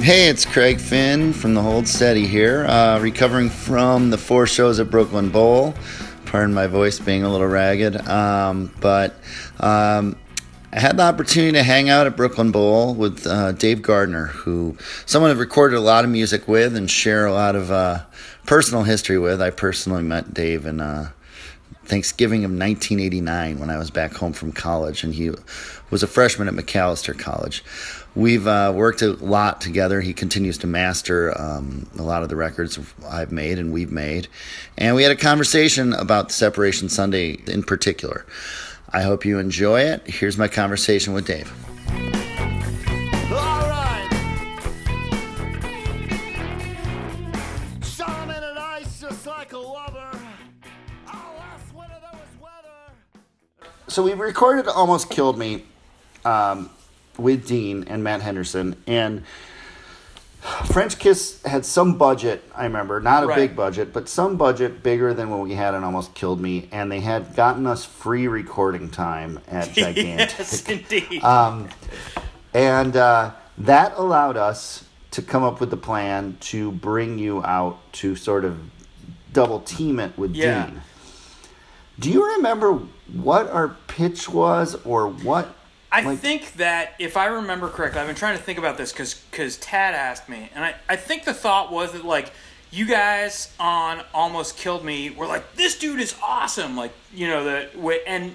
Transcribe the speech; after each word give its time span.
Hey, 0.00 0.28
it's 0.28 0.46
Craig 0.46 0.78
Finn 0.78 1.32
from 1.32 1.54
the 1.54 1.60
Hold 1.60 1.88
Steady 1.88 2.24
here, 2.24 2.64
uh, 2.66 3.00
recovering 3.00 3.50
from 3.50 4.10
the 4.10 4.16
four 4.16 4.46
shows 4.46 4.78
at 4.78 4.92
Brooklyn 4.92 5.30
Bowl. 5.30 5.74
Pardon 6.24 6.54
my 6.54 6.68
voice 6.68 7.00
being 7.00 7.24
a 7.24 7.28
little 7.28 7.48
ragged, 7.48 7.96
um, 8.08 8.72
but 8.80 9.16
um, 9.58 10.16
I 10.72 10.78
had 10.78 10.96
the 10.96 11.02
opportunity 11.02 11.52
to 11.54 11.64
hang 11.64 11.90
out 11.90 12.06
at 12.06 12.16
Brooklyn 12.16 12.52
Bowl 12.52 12.94
with 12.94 13.26
uh, 13.26 13.50
Dave 13.52 13.82
Gardner, 13.82 14.26
who 14.26 14.78
someone 15.04 15.32
I've 15.32 15.40
recorded 15.40 15.76
a 15.76 15.80
lot 15.80 16.04
of 16.04 16.10
music 16.10 16.46
with 16.46 16.76
and 16.76 16.88
share 16.88 17.26
a 17.26 17.32
lot 17.32 17.56
of 17.56 17.72
uh, 17.72 18.04
personal 18.46 18.84
history 18.84 19.18
with. 19.18 19.42
I 19.42 19.50
personally 19.50 20.04
met 20.04 20.32
Dave 20.32 20.64
in 20.64 20.80
uh, 20.80 21.10
Thanksgiving 21.88 22.44
of 22.44 22.50
1989 22.50 23.58
when 23.58 23.70
I 23.70 23.78
was 23.78 23.90
back 23.90 24.12
home 24.12 24.34
from 24.34 24.52
college, 24.52 25.04
and 25.04 25.14
he 25.14 25.30
was 25.90 26.02
a 26.02 26.06
freshman 26.06 26.46
at 26.46 26.54
Macalester 26.54 27.18
College. 27.18 27.64
We've 28.14 28.46
uh, 28.46 28.72
worked 28.74 29.00
a 29.00 29.12
lot 29.12 29.60
together. 29.60 30.00
He 30.00 30.12
continues 30.12 30.58
to 30.58 30.66
master 30.66 31.38
um, 31.40 31.88
a 31.98 32.02
lot 32.02 32.22
of 32.22 32.28
the 32.28 32.36
records 32.36 32.78
I've 33.08 33.32
made 33.32 33.58
and 33.58 33.72
we've 33.72 33.92
made. 33.92 34.28
And 34.76 34.96
we 34.96 35.02
had 35.02 35.12
a 35.12 35.16
conversation 35.16 35.92
about 35.92 36.32
Separation 36.32 36.88
Sunday 36.88 37.38
in 37.46 37.62
particular. 37.62 38.26
I 38.90 39.02
hope 39.02 39.24
you 39.24 39.38
enjoy 39.38 39.82
it. 39.82 40.06
Here's 40.06 40.36
my 40.36 40.48
conversation 40.48 41.12
with 41.12 41.26
Dave. 41.26 41.52
So 53.98 54.04
we 54.04 54.12
recorded 54.12 54.68
Almost 54.68 55.10
Killed 55.10 55.36
Me 55.36 55.64
um, 56.24 56.70
with 57.16 57.48
Dean 57.48 57.82
and 57.88 58.04
Matt 58.04 58.22
Henderson. 58.22 58.76
And 58.86 59.24
French 60.66 61.00
Kiss 61.00 61.42
had 61.42 61.66
some 61.66 61.98
budget, 61.98 62.44
I 62.54 62.62
remember, 62.66 63.00
not 63.00 63.24
a 63.24 63.26
Right. 63.26 63.34
big 63.34 63.56
budget, 63.56 63.92
but 63.92 64.08
some 64.08 64.36
budget 64.36 64.84
bigger 64.84 65.14
than 65.14 65.30
what 65.30 65.40
we 65.40 65.54
had 65.54 65.74
on 65.74 65.82
Almost 65.82 66.14
Killed 66.14 66.40
Me. 66.40 66.68
And 66.70 66.92
they 66.92 67.00
had 67.00 67.34
gotten 67.34 67.66
us 67.66 67.84
free 67.84 68.28
recording 68.28 68.88
time 68.88 69.40
at 69.48 69.72
Gigantic. 69.72 70.38
yes, 70.38 70.62
indeed. 70.68 71.24
Um, 71.24 71.68
and 72.54 72.96
uh, 72.96 73.32
that 73.58 73.94
allowed 73.96 74.36
us 74.36 74.84
to 75.10 75.22
come 75.22 75.42
up 75.42 75.58
with 75.58 75.70
the 75.70 75.76
plan 75.76 76.36
to 76.42 76.70
bring 76.70 77.18
you 77.18 77.42
out 77.42 77.80
to 77.94 78.14
sort 78.14 78.44
of 78.44 78.60
double 79.32 79.58
team 79.58 79.98
it 79.98 80.16
with 80.16 80.36
Yeah. 80.36 80.66
Dean. 80.66 80.82
Do 81.98 82.10
you 82.10 82.36
remember 82.36 82.80
what 83.12 83.50
our 83.50 83.76
pitch 83.86 84.28
was 84.28 84.76
or 84.84 85.08
what? 85.08 85.54
I 85.90 86.02
like- 86.02 86.18
think 86.18 86.52
that 86.54 86.94
if 86.98 87.16
I 87.16 87.26
remember 87.26 87.68
correctly, 87.68 88.00
I've 88.00 88.06
been 88.06 88.16
trying 88.16 88.36
to 88.36 88.42
think 88.42 88.58
about 88.58 88.76
this 88.76 88.92
because 88.92 89.56
Tad 89.56 89.94
asked 89.94 90.28
me, 90.28 90.50
and 90.54 90.64
I, 90.64 90.74
I 90.88 90.96
think 90.96 91.24
the 91.24 91.34
thought 91.34 91.72
was 91.72 91.92
that 91.92 92.04
like 92.04 92.30
you 92.70 92.86
guys 92.86 93.52
on 93.58 94.02
Almost 94.12 94.56
Killed 94.58 94.84
Me 94.84 95.10
were 95.10 95.26
like 95.26 95.54
this 95.54 95.78
dude 95.78 96.00
is 96.00 96.14
awesome, 96.22 96.76
like 96.76 96.92
you 97.14 97.26
know 97.26 97.42
the 97.44 98.02
and 98.06 98.34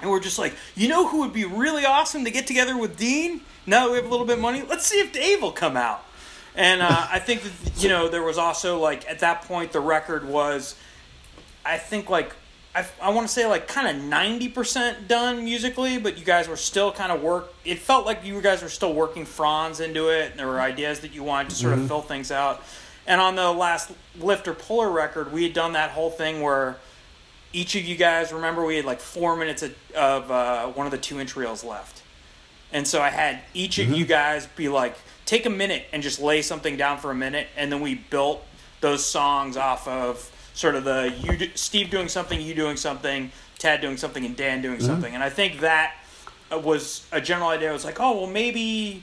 and 0.00 0.10
we're 0.10 0.20
just 0.20 0.38
like 0.38 0.54
you 0.74 0.88
know 0.88 1.06
who 1.08 1.20
would 1.20 1.34
be 1.34 1.44
really 1.44 1.84
awesome 1.84 2.24
to 2.24 2.30
get 2.30 2.46
together 2.46 2.76
with 2.76 2.96
Dean 2.96 3.42
now 3.66 3.84
that 3.84 3.90
we 3.90 3.96
have 3.96 4.06
a 4.06 4.08
little 4.08 4.26
bit 4.26 4.36
of 4.36 4.42
money. 4.42 4.62
Let's 4.62 4.86
see 4.86 5.00
if 5.00 5.12
Dave 5.12 5.42
will 5.42 5.52
come 5.52 5.76
out. 5.76 6.04
And 6.56 6.82
uh, 6.82 7.08
I 7.10 7.18
think 7.18 7.42
that 7.42 7.82
you 7.82 7.90
know 7.90 8.08
there 8.08 8.22
was 8.22 8.38
also 8.38 8.78
like 8.78 9.08
at 9.08 9.18
that 9.18 9.42
point 9.42 9.72
the 9.72 9.80
record 9.80 10.26
was 10.26 10.76
I 11.64 11.76
think 11.76 12.08
like 12.08 12.34
I, 12.74 12.84
I 13.00 13.10
want 13.10 13.26
to 13.28 13.32
say 13.32 13.46
like 13.46 13.68
kind 13.68 13.86
of 13.86 14.02
ninety 14.02 14.48
percent 14.48 15.06
done 15.06 15.44
musically, 15.44 15.98
but 15.98 16.18
you 16.18 16.24
guys 16.24 16.48
were 16.48 16.56
still 16.56 16.90
kind 16.90 17.12
of 17.12 17.22
work. 17.22 17.54
It 17.64 17.78
felt 17.78 18.04
like 18.04 18.24
you 18.24 18.40
guys 18.40 18.62
were 18.62 18.68
still 18.68 18.92
working 18.92 19.24
fronds 19.24 19.80
into 19.80 20.08
it, 20.08 20.32
and 20.32 20.40
there 20.40 20.48
were 20.48 20.60
ideas 20.60 21.00
that 21.00 21.14
you 21.14 21.22
wanted 21.22 21.50
to 21.50 21.54
sort 21.56 21.74
of 21.74 21.86
fill 21.86 22.02
things 22.02 22.32
out. 22.32 22.62
And 23.06 23.20
on 23.20 23.36
the 23.36 23.52
last 23.52 23.92
Lifter 24.18 24.54
Puller 24.54 24.90
record, 24.90 25.32
we 25.32 25.44
had 25.44 25.52
done 25.52 25.74
that 25.74 25.90
whole 25.90 26.10
thing 26.10 26.40
where 26.40 26.76
each 27.52 27.76
of 27.76 27.84
you 27.84 27.94
guys 27.96 28.32
remember 28.32 28.64
we 28.64 28.76
had 28.76 28.84
like 28.84 28.98
four 28.98 29.36
minutes 29.36 29.62
of, 29.62 29.74
of 29.94 30.30
uh, 30.30 30.66
one 30.68 30.86
of 30.86 30.90
the 30.90 30.98
two 30.98 31.20
inch 31.20 31.36
reels 31.36 31.62
left, 31.62 32.02
and 32.72 32.88
so 32.88 33.00
I 33.00 33.10
had 33.10 33.40
each 33.52 33.78
of 33.78 33.88
you 33.88 34.04
guys 34.04 34.48
be 34.56 34.68
like, 34.68 34.96
take 35.26 35.46
a 35.46 35.50
minute 35.50 35.84
and 35.92 36.02
just 36.02 36.18
lay 36.18 36.42
something 36.42 36.76
down 36.76 36.98
for 36.98 37.12
a 37.12 37.14
minute, 37.14 37.46
and 37.56 37.70
then 37.70 37.80
we 37.80 37.94
built 37.94 38.44
those 38.80 39.04
songs 39.04 39.56
off 39.56 39.86
of 39.86 40.30
sort 40.54 40.74
of 40.74 40.84
the 40.84 41.14
you 41.20 41.36
do- 41.36 41.50
Steve 41.54 41.90
doing 41.90 42.08
something, 42.08 42.40
you 42.40 42.54
doing 42.54 42.76
something, 42.76 43.30
Tad 43.58 43.80
doing 43.80 43.96
something, 43.96 44.24
and 44.24 44.36
Dan 44.36 44.62
doing 44.62 44.80
something. 44.80 45.14
And 45.14 45.22
I 45.22 45.30
think 45.30 45.60
that 45.60 45.94
uh, 46.52 46.58
was 46.58 47.06
a 47.12 47.20
general 47.20 47.48
idea. 47.50 47.70
I 47.70 47.72
was 47.72 47.84
like, 47.84 48.00
oh 48.00 48.18
well, 48.18 48.26
maybe 48.26 49.02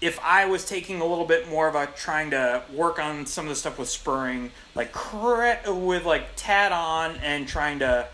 if 0.00 0.18
I 0.22 0.46
was 0.46 0.64
taking 0.64 1.00
a 1.00 1.04
little 1.04 1.24
bit 1.24 1.48
more 1.48 1.66
of 1.68 1.74
a 1.74 1.86
trying 1.86 2.30
to 2.30 2.62
work 2.72 2.98
on 3.00 3.26
some 3.26 3.46
of 3.46 3.48
the 3.50 3.56
stuff 3.56 3.78
with 3.78 3.88
spurring, 3.88 4.52
like 4.76 4.92
cre- 4.92 5.68
with 5.68 6.04
like 6.04 6.28
Tad 6.36 6.70
on 6.70 7.16
and 7.16 7.48
trying 7.48 7.80
to, 7.80 8.06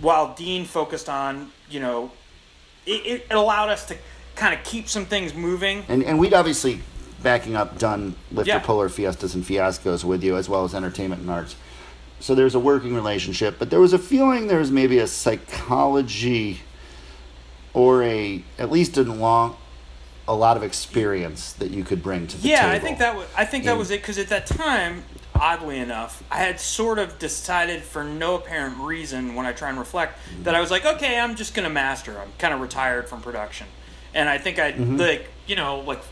while 0.00 0.34
Dean 0.34 0.64
focused 0.64 1.10
on, 1.10 1.52
you 1.68 1.80
know, 1.80 2.10
it, 2.86 3.24
it 3.28 3.34
allowed 3.34 3.68
us 3.68 3.84
to 3.86 3.96
kind 4.36 4.54
of 4.54 4.64
keep 4.64 4.88
some 4.88 5.04
things 5.04 5.34
moving. 5.34 5.84
And, 5.88 6.02
and 6.02 6.18
we'd 6.18 6.32
obviously, 6.32 6.80
backing 7.22 7.56
up, 7.56 7.76
done 7.78 8.14
Lifter 8.32 8.52
Yeah. 8.52 8.58
Puller 8.60 8.88
Fiestas 8.88 9.34
and 9.34 9.44
Fiascos 9.44 10.04
with 10.04 10.24
you, 10.24 10.36
as 10.36 10.48
well 10.48 10.64
as 10.64 10.74
Entertainment 10.74 11.20
and 11.20 11.30
Arts. 11.30 11.56
So 12.20 12.34
there's 12.34 12.54
a 12.54 12.60
working 12.60 12.94
relationship, 12.94 13.58
but 13.58 13.70
there 13.70 13.80
was 13.80 13.92
a 13.92 13.98
feeling 13.98 14.48
there 14.48 14.58
was 14.58 14.70
maybe 14.70 14.98
a 14.98 15.06
psychology 15.06 16.60
or 17.74 18.02
a, 18.02 18.42
at 18.58 18.70
least 18.70 18.96
a 18.96 19.02
long, 19.02 19.56
a 20.26 20.34
lot 20.34 20.56
of 20.56 20.62
experience 20.62 21.52
that 21.54 21.70
you 21.70 21.84
could 21.84 22.02
bring 22.02 22.26
to 22.26 22.36
the 22.36 22.48
Yeah, 22.48 22.62
table. 22.62 22.74
I 22.74 22.78
think 22.80 22.98
that 22.98 23.16
was 23.16 23.26
I 23.36 23.44
think 23.44 23.64
that 23.64 23.78
was 23.78 23.90
it 23.90 24.00
because 24.00 24.18
at 24.18 24.28
that 24.28 24.46
time, 24.46 25.04
oddly 25.34 25.78
enough, 25.78 26.22
I 26.30 26.38
had 26.38 26.60
sort 26.60 26.98
of 26.98 27.18
decided 27.18 27.82
for 27.82 28.04
no 28.04 28.34
apparent 28.34 28.78
reason 28.78 29.34
when 29.34 29.46
I 29.46 29.52
try 29.52 29.70
and 29.70 29.78
reflect 29.78 30.18
mm-hmm. 30.18 30.42
that 30.42 30.54
I 30.54 30.60
was 30.60 30.70
like, 30.70 30.84
okay, 30.84 31.18
I'm 31.18 31.36
just 31.36 31.54
gonna 31.54 31.70
master. 31.70 32.18
I'm 32.20 32.32
kind 32.38 32.52
of 32.52 32.60
retired 32.60 33.08
from 33.08 33.22
production, 33.22 33.68
and 34.12 34.28
I 34.28 34.38
think 34.38 34.58
I 34.58 34.72
mm-hmm. 34.72 34.96
like 34.96 35.28
you 35.46 35.56
know 35.56 35.80
like 35.80 36.02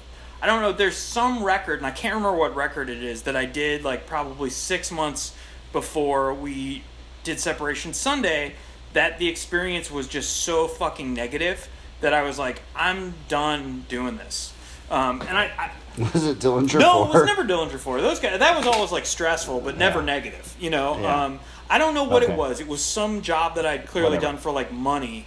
I 0.41 0.47
don't 0.47 0.62
know. 0.62 0.72
There's 0.72 0.97
some 0.97 1.43
record, 1.43 1.78
and 1.78 1.87
I 1.87 1.91
can't 1.91 2.15
remember 2.15 2.39
what 2.39 2.55
record 2.55 2.89
it 2.89 3.03
is 3.03 3.22
that 3.22 3.37
I 3.37 3.45
did 3.45 3.84
like 3.84 4.06
probably 4.06 4.50
six 4.50 4.93
months 4.93 5.34
before 5.72 6.32
we 6.34 6.82
did 7.25 7.38
Separation 7.41 7.93
Sunday. 7.94 8.54
That 8.93 9.19
the 9.19 9.28
experience 9.28 9.91
was 9.91 10.09
just 10.09 10.38
so 10.38 10.66
fucking 10.69 11.12
negative 11.12 11.69
that 12.00 12.15
I 12.15 12.22
was 12.22 12.38
like, 12.38 12.62
I'm 12.75 13.12
done 13.28 13.84
doing 13.88 14.16
this. 14.16 14.54
Um, 14.91 15.21
and 15.22 15.37
I, 15.37 15.44
I 15.59 15.71
Was 16.15 16.27
it 16.27 16.38
Dillinger 16.38 16.78
no, 16.78 17.04
it 17.04 17.15
was 17.15 17.27
never 17.27 17.43
Dillinger 17.44 17.78
Four. 17.78 18.00
Those 18.00 18.21
guys, 18.21 18.38
that 18.38 18.56
was 18.56 18.66
always 18.66 18.93
like 18.93 19.04
stressful, 19.04 19.60
but 19.60 19.77
never 19.77 19.99
Yeah. 19.99 20.04
negative. 20.06 20.54
You 20.59 20.71
know, 20.71 20.99
Yeah. 20.99 21.25
um, 21.25 21.41
I 21.69 21.77
don't 21.78 21.93
know 21.94 22.04
what 22.04 22.22
Okay. 22.22 22.33
it 22.33 22.38
was. 22.38 22.60
It 22.60 22.69
was 22.69 22.83
some 22.83 23.21
job 23.22 23.56
that 23.56 23.66
I'd 23.66 23.87
clearly 23.87 24.10
Whatever. 24.16 24.33
done 24.33 24.37
for 24.38 24.50
like 24.53 24.72
money, 24.72 25.27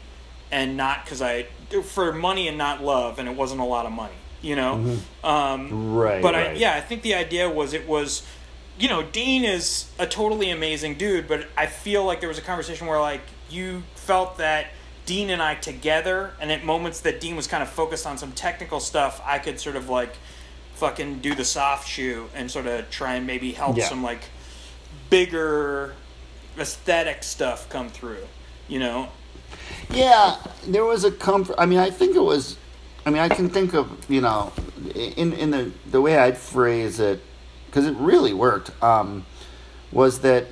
and 0.52 0.76
not 0.78 1.04
because 1.04 1.22
I 1.22 1.46
for 1.84 2.12
money 2.14 2.48
and 2.48 2.58
not 2.58 2.84
love, 2.84 3.20
and 3.20 3.28
it 3.30 3.36
wasn't 3.36 3.62
a 3.62 3.66
lot 3.66 3.86
of 3.86 3.92
money. 3.92 4.14
You 4.42 4.56
know, 4.56 4.74
um, 4.74 5.70
Mm-hmm. 5.70 5.94
Right, 5.96 6.22
But 6.24 6.34
I, 6.34 6.52
yeah, 6.54 6.74
I 6.74 6.82
think 6.82 7.02
the 7.04 7.14
idea 7.14 7.48
was 7.50 7.74
it 7.74 7.88
was, 7.88 8.24
you 8.80 8.88
know, 8.88 9.04
Dean 9.04 9.44
is 9.44 9.86
a 10.00 10.08
totally 10.08 10.50
amazing 10.52 10.96
dude, 10.96 11.28
but 11.28 11.48
I 11.58 11.66
feel 11.68 12.06
like 12.06 12.20
there 12.22 12.30
was 12.30 12.38
a 12.38 12.42
conversation 12.42 12.88
where 12.88 13.00
like 13.00 13.22
you 13.50 13.84
felt 13.96 14.38
that. 14.38 14.68
Dean 15.06 15.32
and 15.32 15.42
I 15.42 15.56
together, 15.56 16.34
and 16.40 16.52
at 16.52 16.64
moments 16.64 17.00
that 17.00 17.20
Dean 17.20 17.36
was 17.36 17.48
kind 17.48 17.64
of 17.64 17.70
focused 17.70 18.06
on 18.06 18.20
some 18.20 18.32
technical 18.32 18.80
stuff, 18.80 19.20
I 19.26 19.40
could 19.40 19.60
sort 19.60 19.76
of 19.76 19.90
like 19.90 20.14
fucking 20.76 21.22
do 21.22 21.34
the 21.34 21.44
soft 21.44 21.88
shoe 21.88 22.30
and 22.36 22.52
sort 22.52 22.68
of 22.68 22.92
try 22.92 23.16
and 23.16 23.26
maybe 23.26 23.52
help 23.52 23.76
Yeah. 23.76 23.88
some 23.88 24.04
like 24.04 24.22
bigger 25.10 25.96
aesthetic 26.60 27.24
stuff 27.24 27.68
come 27.70 27.90
through. 27.90 28.28
You 28.68 28.78
know? 28.78 29.10
Yeah, 29.90 30.36
there 30.68 30.86
was 30.86 31.04
a 31.06 31.12
comfort. 31.12 31.56
I 31.58 31.66
mean, 31.66 31.80
I 31.80 31.90
think 31.90 32.16
it 32.16 32.22
was. 32.22 32.56
I 33.04 33.10
mean, 33.10 33.24
I 33.24 33.30
can 33.30 33.50
think 33.50 33.74
of 33.74 33.90
you 34.12 34.22
know, 34.22 34.54
in 34.94 35.34
in 35.34 35.50
the 35.50 35.72
the 35.90 36.02
way 36.02 36.20
I'd 36.20 36.38
phrase 36.38 37.00
it, 37.00 37.20
because 37.70 37.86
it 37.86 37.96
really 37.98 38.34
worked. 38.34 38.72
Um, 38.84 39.26
was 39.92 40.20
that 40.20 40.46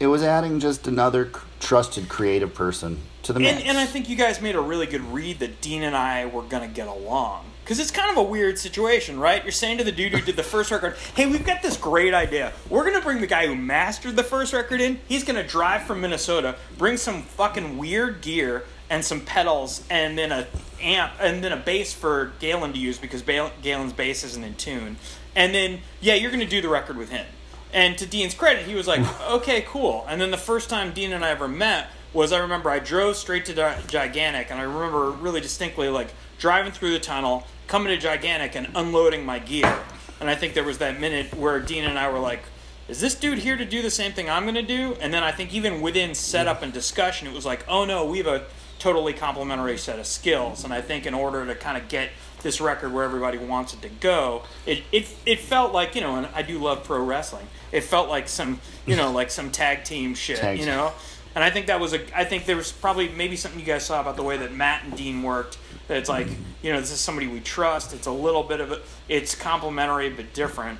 it 0.00 0.06
was 0.06 0.22
adding 0.22 0.60
just 0.60 0.86
another 0.86 1.30
c- 1.32 1.40
trusted 1.60 2.08
creative 2.08 2.54
person 2.54 2.98
to 3.22 3.32
the 3.32 3.40
mix. 3.40 3.60
And, 3.60 3.68
and 3.70 3.78
I 3.78 3.86
think 3.86 4.08
you 4.08 4.16
guys 4.16 4.40
made 4.40 4.54
a 4.54 4.60
really 4.60 4.86
good 4.86 5.00
read 5.00 5.38
that 5.38 5.60
Dean 5.60 5.82
and 5.82 5.96
I 5.96 6.26
were 6.26 6.42
gonna 6.42 6.68
get 6.68 6.88
along. 6.88 7.46
Because 7.64 7.78
it's 7.78 7.92
kind 7.92 8.10
of 8.10 8.16
a 8.16 8.28
weird 8.28 8.58
situation, 8.58 9.20
right? 9.20 9.42
You're 9.44 9.52
saying 9.52 9.78
to 9.78 9.84
the 9.84 9.92
dude 9.92 10.12
who 10.12 10.20
did 10.20 10.34
the 10.34 10.42
first 10.42 10.72
record, 10.72 10.96
hey, 11.14 11.26
we've 11.26 11.44
got 11.44 11.62
this 11.62 11.76
great 11.76 12.12
idea. 12.12 12.52
We're 12.68 12.82
going 12.82 12.96
to 12.96 13.00
bring 13.00 13.20
the 13.20 13.28
guy 13.28 13.46
who 13.46 13.54
mastered 13.54 14.16
the 14.16 14.24
first 14.24 14.52
record 14.52 14.80
in. 14.80 14.98
He's 15.06 15.22
going 15.22 15.40
to 15.40 15.48
drive 15.48 15.84
from 15.84 16.00
Minnesota, 16.00 16.56
bring 16.76 16.96
some 16.96 17.22
fucking 17.22 17.78
weird 17.78 18.20
gear 18.20 18.64
and 18.90 19.04
some 19.04 19.20
pedals, 19.20 19.84
and 19.90 20.18
then 20.18 20.32
a 20.32 20.48
amp, 20.82 21.12
and 21.20 21.42
then 21.42 21.52
a 21.52 21.56
bass 21.56 21.92
for 21.92 22.32
Galen 22.40 22.72
to 22.72 22.78
use 22.80 22.98
because 22.98 23.22
Galen's 23.22 23.92
bass 23.92 24.24
isn't 24.24 24.42
in 24.42 24.56
tune. 24.56 24.96
And 25.34 25.54
then, 25.54 25.80
yeah, 26.00 26.14
you're 26.14 26.30
going 26.30 26.40
to 26.40 26.46
do 26.46 26.60
the 26.60 26.68
record 26.68 26.96
with 26.96 27.10
him. 27.10 27.26
And 27.72 27.96
to 27.98 28.06
Dean's 28.06 28.34
credit, 28.34 28.66
he 28.66 28.74
was 28.74 28.86
like, 28.86 29.00
okay, 29.30 29.62
cool. 29.62 30.04
And 30.08 30.20
then 30.20 30.30
the 30.30 30.36
first 30.36 30.68
time 30.68 30.92
Dean 30.92 31.12
and 31.12 31.24
I 31.24 31.30
ever 31.30 31.48
met 31.48 31.88
was 32.12 32.32
I 32.32 32.38
remember 32.38 32.68
I 32.68 32.78
drove 32.78 33.16
straight 33.16 33.46
to 33.46 33.54
Gi- 33.54 33.86
Gigantic, 33.86 34.50
and 34.50 34.60
I 34.60 34.64
remember 34.64 35.10
really 35.10 35.40
distinctly 35.40 35.88
like 35.88 36.12
driving 36.38 36.72
through 36.72 36.90
the 36.90 37.00
tunnel, 37.00 37.46
coming 37.66 37.88
to 37.88 37.96
Gigantic, 37.96 38.54
and 38.54 38.68
unloading 38.74 39.24
my 39.24 39.38
gear. 39.38 39.78
And 40.20 40.28
I 40.28 40.34
think 40.34 40.54
there 40.54 40.64
was 40.64 40.78
that 40.78 41.00
minute 41.00 41.34
where 41.34 41.58
Dean 41.58 41.84
and 41.84 41.98
I 41.98 42.10
were 42.12 42.18
like, 42.18 42.42
is 42.88 43.00
this 43.00 43.14
dude 43.14 43.38
here 43.38 43.56
to 43.56 43.64
do 43.64 43.80
the 43.80 43.90
same 43.90 44.12
thing 44.12 44.28
I'm 44.28 44.42
going 44.42 44.54
to 44.56 44.62
do? 44.62 44.94
And 45.00 45.14
then 45.14 45.22
I 45.22 45.32
think 45.32 45.54
even 45.54 45.80
within 45.80 46.14
setup 46.14 46.62
and 46.62 46.72
discussion, 46.72 47.26
it 47.26 47.32
was 47.32 47.46
like, 47.46 47.64
oh 47.68 47.84
no, 47.84 48.04
we 48.04 48.18
have 48.18 48.26
a 48.26 48.44
totally 48.78 49.12
complementary 49.12 49.78
set 49.78 49.98
of 49.98 50.06
skills. 50.06 50.64
And 50.64 50.74
I 50.74 50.80
think 50.80 51.06
in 51.06 51.14
order 51.14 51.46
to 51.46 51.54
kind 51.54 51.76
of 51.76 51.88
get 51.88 52.10
this 52.42 52.60
record 52.60 52.92
where 52.92 53.04
everybody 53.04 53.38
wants 53.38 53.74
it 53.74 53.82
to 53.82 53.88
go, 53.88 54.42
it, 54.66 54.82
it, 54.92 55.08
it 55.24 55.40
felt 55.40 55.72
like, 55.72 55.94
you 55.94 56.00
know, 56.00 56.16
and 56.16 56.26
I 56.34 56.42
do 56.42 56.58
love 56.58 56.84
pro 56.84 57.02
wrestling, 57.02 57.46
it 57.70 57.82
felt 57.82 58.08
like 58.08 58.28
some, 58.28 58.60
you 58.86 58.96
know, 58.96 59.12
like 59.12 59.30
some 59.30 59.50
tag 59.50 59.84
team 59.84 60.14
shit, 60.14 60.38
Tag 60.38 60.58
you 60.58 60.66
know? 60.66 60.92
And 61.34 61.42
I 61.42 61.50
think 61.50 61.66
that 61.66 61.80
was 61.80 61.94
a, 61.94 62.18
I 62.18 62.24
think 62.24 62.44
there 62.44 62.56
was 62.56 62.70
probably 62.70 63.08
maybe 63.08 63.36
something 63.36 63.58
you 63.58 63.66
guys 63.66 63.86
saw 63.86 64.00
about 64.00 64.16
the 64.16 64.22
way 64.22 64.36
that 64.36 64.52
Matt 64.52 64.84
and 64.84 64.96
Dean 64.96 65.22
worked. 65.22 65.56
That 65.88 65.96
it's 65.96 66.08
like, 66.08 66.28
you 66.62 66.72
know, 66.72 66.78
this 66.78 66.92
is 66.92 67.00
somebody 67.00 67.26
we 67.26 67.40
trust. 67.40 67.94
It's 67.94 68.06
a 68.06 68.12
little 68.12 68.42
bit 68.42 68.60
of 68.60 68.70
a, 68.70 68.80
it's 69.08 69.34
complementary 69.34 70.10
but 70.10 70.34
different. 70.34 70.78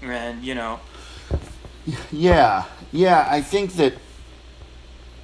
And, 0.00 0.44
you 0.44 0.54
know, 0.54 0.80
Yeah, 2.12 2.64
yeah. 2.92 3.26
I 3.28 3.40
think 3.40 3.74
that. 3.74 3.94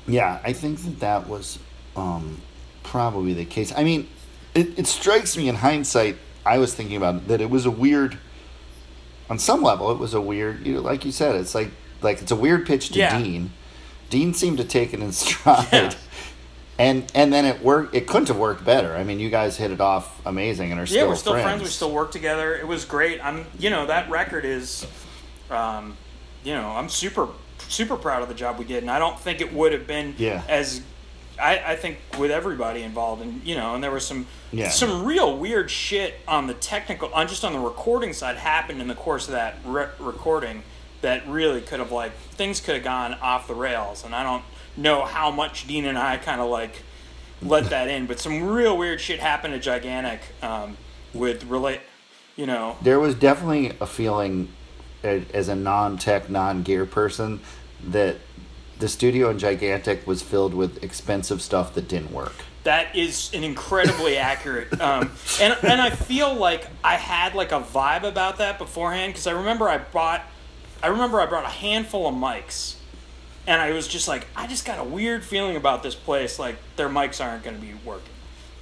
Yeah, 0.08 0.40
I 0.44 0.52
think 0.52 0.80
that 0.80 1.00
that 1.00 1.28
was 1.28 1.58
um, 1.96 2.40
probably 2.84 3.32
the 3.32 3.44
case. 3.44 3.72
I 3.76 3.82
mean, 3.82 4.08
it, 4.56 4.78
it 4.78 4.86
strikes 4.86 5.36
me 5.36 5.48
in 5.48 5.56
hindsight. 5.56 6.16
I 6.44 6.58
was 6.58 6.74
thinking 6.74 6.96
about 6.96 7.14
it, 7.16 7.28
that 7.28 7.40
it 7.40 7.50
was 7.50 7.66
a 7.66 7.70
weird. 7.70 8.18
On 9.28 9.38
some 9.38 9.62
level, 9.62 9.90
it 9.90 9.98
was 9.98 10.14
a 10.14 10.20
weird. 10.20 10.66
You 10.66 10.74
know, 10.74 10.80
like 10.80 11.04
you 11.04 11.12
said, 11.12 11.34
it's 11.34 11.54
like 11.54 11.70
like 12.02 12.22
it's 12.22 12.30
a 12.32 12.36
weird 12.36 12.66
pitch 12.66 12.90
to 12.90 12.98
Yeah. 12.98 13.18
Dean. 13.20 13.50
Dean 14.10 14.32
seemed 14.34 14.58
to 14.58 14.64
take 14.64 14.92
it 14.94 15.00
in 15.00 15.12
stride. 15.24 15.66
Yeah. 15.72 15.94
And 16.78 17.10
and 17.14 17.32
then 17.32 17.44
it 17.46 17.62
worked. 17.62 17.94
It 17.94 18.06
couldn't 18.06 18.28
have 18.28 18.36
worked 18.36 18.64
better. 18.64 18.94
I 18.94 19.02
mean, 19.02 19.18
you 19.18 19.30
guys 19.30 19.56
hit 19.56 19.70
it 19.70 19.80
off 19.80 20.20
amazing 20.26 20.70
and 20.72 20.80
are 20.80 20.84
yeah, 20.84 21.06
we're 21.06 21.16
still 21.16 21.32
friends. 21.32 21.44
friends. 21.46 21.62
We 21.62 21.68
still 21.68 21.90
work 21.90 22.10
together. 22.12 22.54
It 22.54 22.66
was 22.68 22.84
great. 22.84 23.18
I'm, 23.24 23.46
you 23.58 23.70
know, 23.70 23.86
that 23.86 24.10
record 24.10 24.44
is, 24.44 24.86
um, 25.50 25.96
you 26.44 26.52
know, 26.54 26.68
I'm 26.68 26.88
super, 26.90 27.28
super 27.68 27.96
proud 27.96 28.22
of 28.22 28.28
the 28.28 28.34
job 28.34 28.58
we 28.58 28.66
did, 28.66 28.82
and 28.82 28.90
I 28.90 28.98
don't 28.98 29.18
think 29.18 29.40
it 29.40 29.52
would 29.54 29.72
have 29.72 29.86
been 29.86 30.14
Yeah. 30.18 30.42
as, 30.48 30.82
I, 31.40 31.72
I 31.72 31.76
think 31.76 31.98
with 32.18 32.30
everybody 32.30 32.82
involved, 32.82 33.22
and 33.22 33.42
you 33.44 33.54
know, 33.54 33.74
and 33.74 33.82
there 33.84 33.90
was 33.90 34.06
some, 34.06 34.26
Yeah. 34.52 34.68
some 34.70 35.04
real 35.04 35.36
weird 35.36 35.70
shit 35.70 36.14
on 36.26 36.46
the 36.46 36.54
technical, 36.54 37.12
on 37.12 37.28
just 37.28 37.44
on 37.44 37.52
the 37.52 37.58
recording 37.58 38.12
side 38.12 38.36
happened 38.36 38.80
in 38.80 38.88
the 38.88 38.94
course 38.94 39.26
of 39.28 39.32
that 39.32 39.56
re- 39.64 39.88
recording 39.98 40.62
that 41.02 41.26
really 41.28 41.60
could 41.60 41.78
have 41.78 41.92
like 41.92 42.12
things 42.32 42.60
could 42.60 42.74
have 42.76 42.84
gone 42.84 43.14
off 43.14 43.46
the 43.48 43.54
rails, 43.54 44.04
and 44.04 44.14
I 44.14 44.22
don't 44.22 44.42
know 44.76 45.04
how 45.04 45.30
much 45.30 45.66
Dean 45.66 45.84
and 45.84 45.98
I 45.98 46.16
kind 46.16 46.40
of 46.40 46.48
like 46.48 46.82
let 47.42 47.64
that 47.70 47.88
in, 47.88 48.06
but 48.06 48.18
some 48.18 48.42
real 48.42 48.76
weird 48.76 49.00
shit 49.00 49.20
happened 49.20 49.54
at 49.54 49.62
Gigantic 49.62 50.20
um, 50.42 50.76
with 51.12 51.44
relate, 51.44 51.80
you 52.36 52.46
know. 52.46 52.76
there 52.82 52.98
was 53.00 53.14
definitely 53.14 53.76
a 53.80 53.86
feeling 53.86 54.48
as 55.02 55.48
a 55.48 55.54
non-tech 55.54 56.28
non-gear 56.30 56.84
person 56.86 57.40
that 57.86 58.16
the 58.78 58.88
studio 58.88 59.30
in 59.30 59.38
gigantic 59.38 60.06
was 60.06 60.22
filled 60.22 60.54
with 60.54 60.82
expensive 60.82 61.40
stuff 61.40 61.74
that 61.74 61.88
didn't 61.88 62.12
work. 62.12 62.34
That 62.64 62.94
is 62.96 63.32
an 63.32 63.44
incredibly 63.44 64.16
accurate, 64.18 64.80
um, 64.80 65.12
and 65.40 65.56
and 65.62 65.80
I 65.80 65.90
feel 65.90 66.34
like 66.34 66.66
I 66.82 66.94
had 66.94 67.34
like 67.34 67.52
a 67.52 67.60
vibe 67.60 68.02
about 68.02 68.38
that 68.38 68.58
beforehand 68.58 69.12
because 69.12 69.26
I 69.26 69.32
remember 69.32 69.68
I 69.68 69.78
bought, 69.78 70.22
I 70.82 70.88
remember 70.88 71.20
I 71.20 71.26
brought 71.26 71.44
a 71.44 71.50
handful 71.50 72.08
of 72.08 72.14
mics, 72.14 72.74
and 73.46 73.60
I 73.60 73.72
was 73.72 73.86
just 73.86 74.08
like, 74.08 74.26
I 74.34 74.46
just 74.46 74.64
got 74.64 74.80
a 74.80 74.84
weird 74.84 75.24
feeling 75.24 75.56
about 75.56 75.82
this 75.82 75.94
place, 75.94 76.38
like 76.38 76.56
their 76.74 76.88
mics 76.88 77.24
aren't 77.24 77.44
going 77.44 77.56
to 77.56 77.62
be 77.62 77.74
working, 77.84 78.12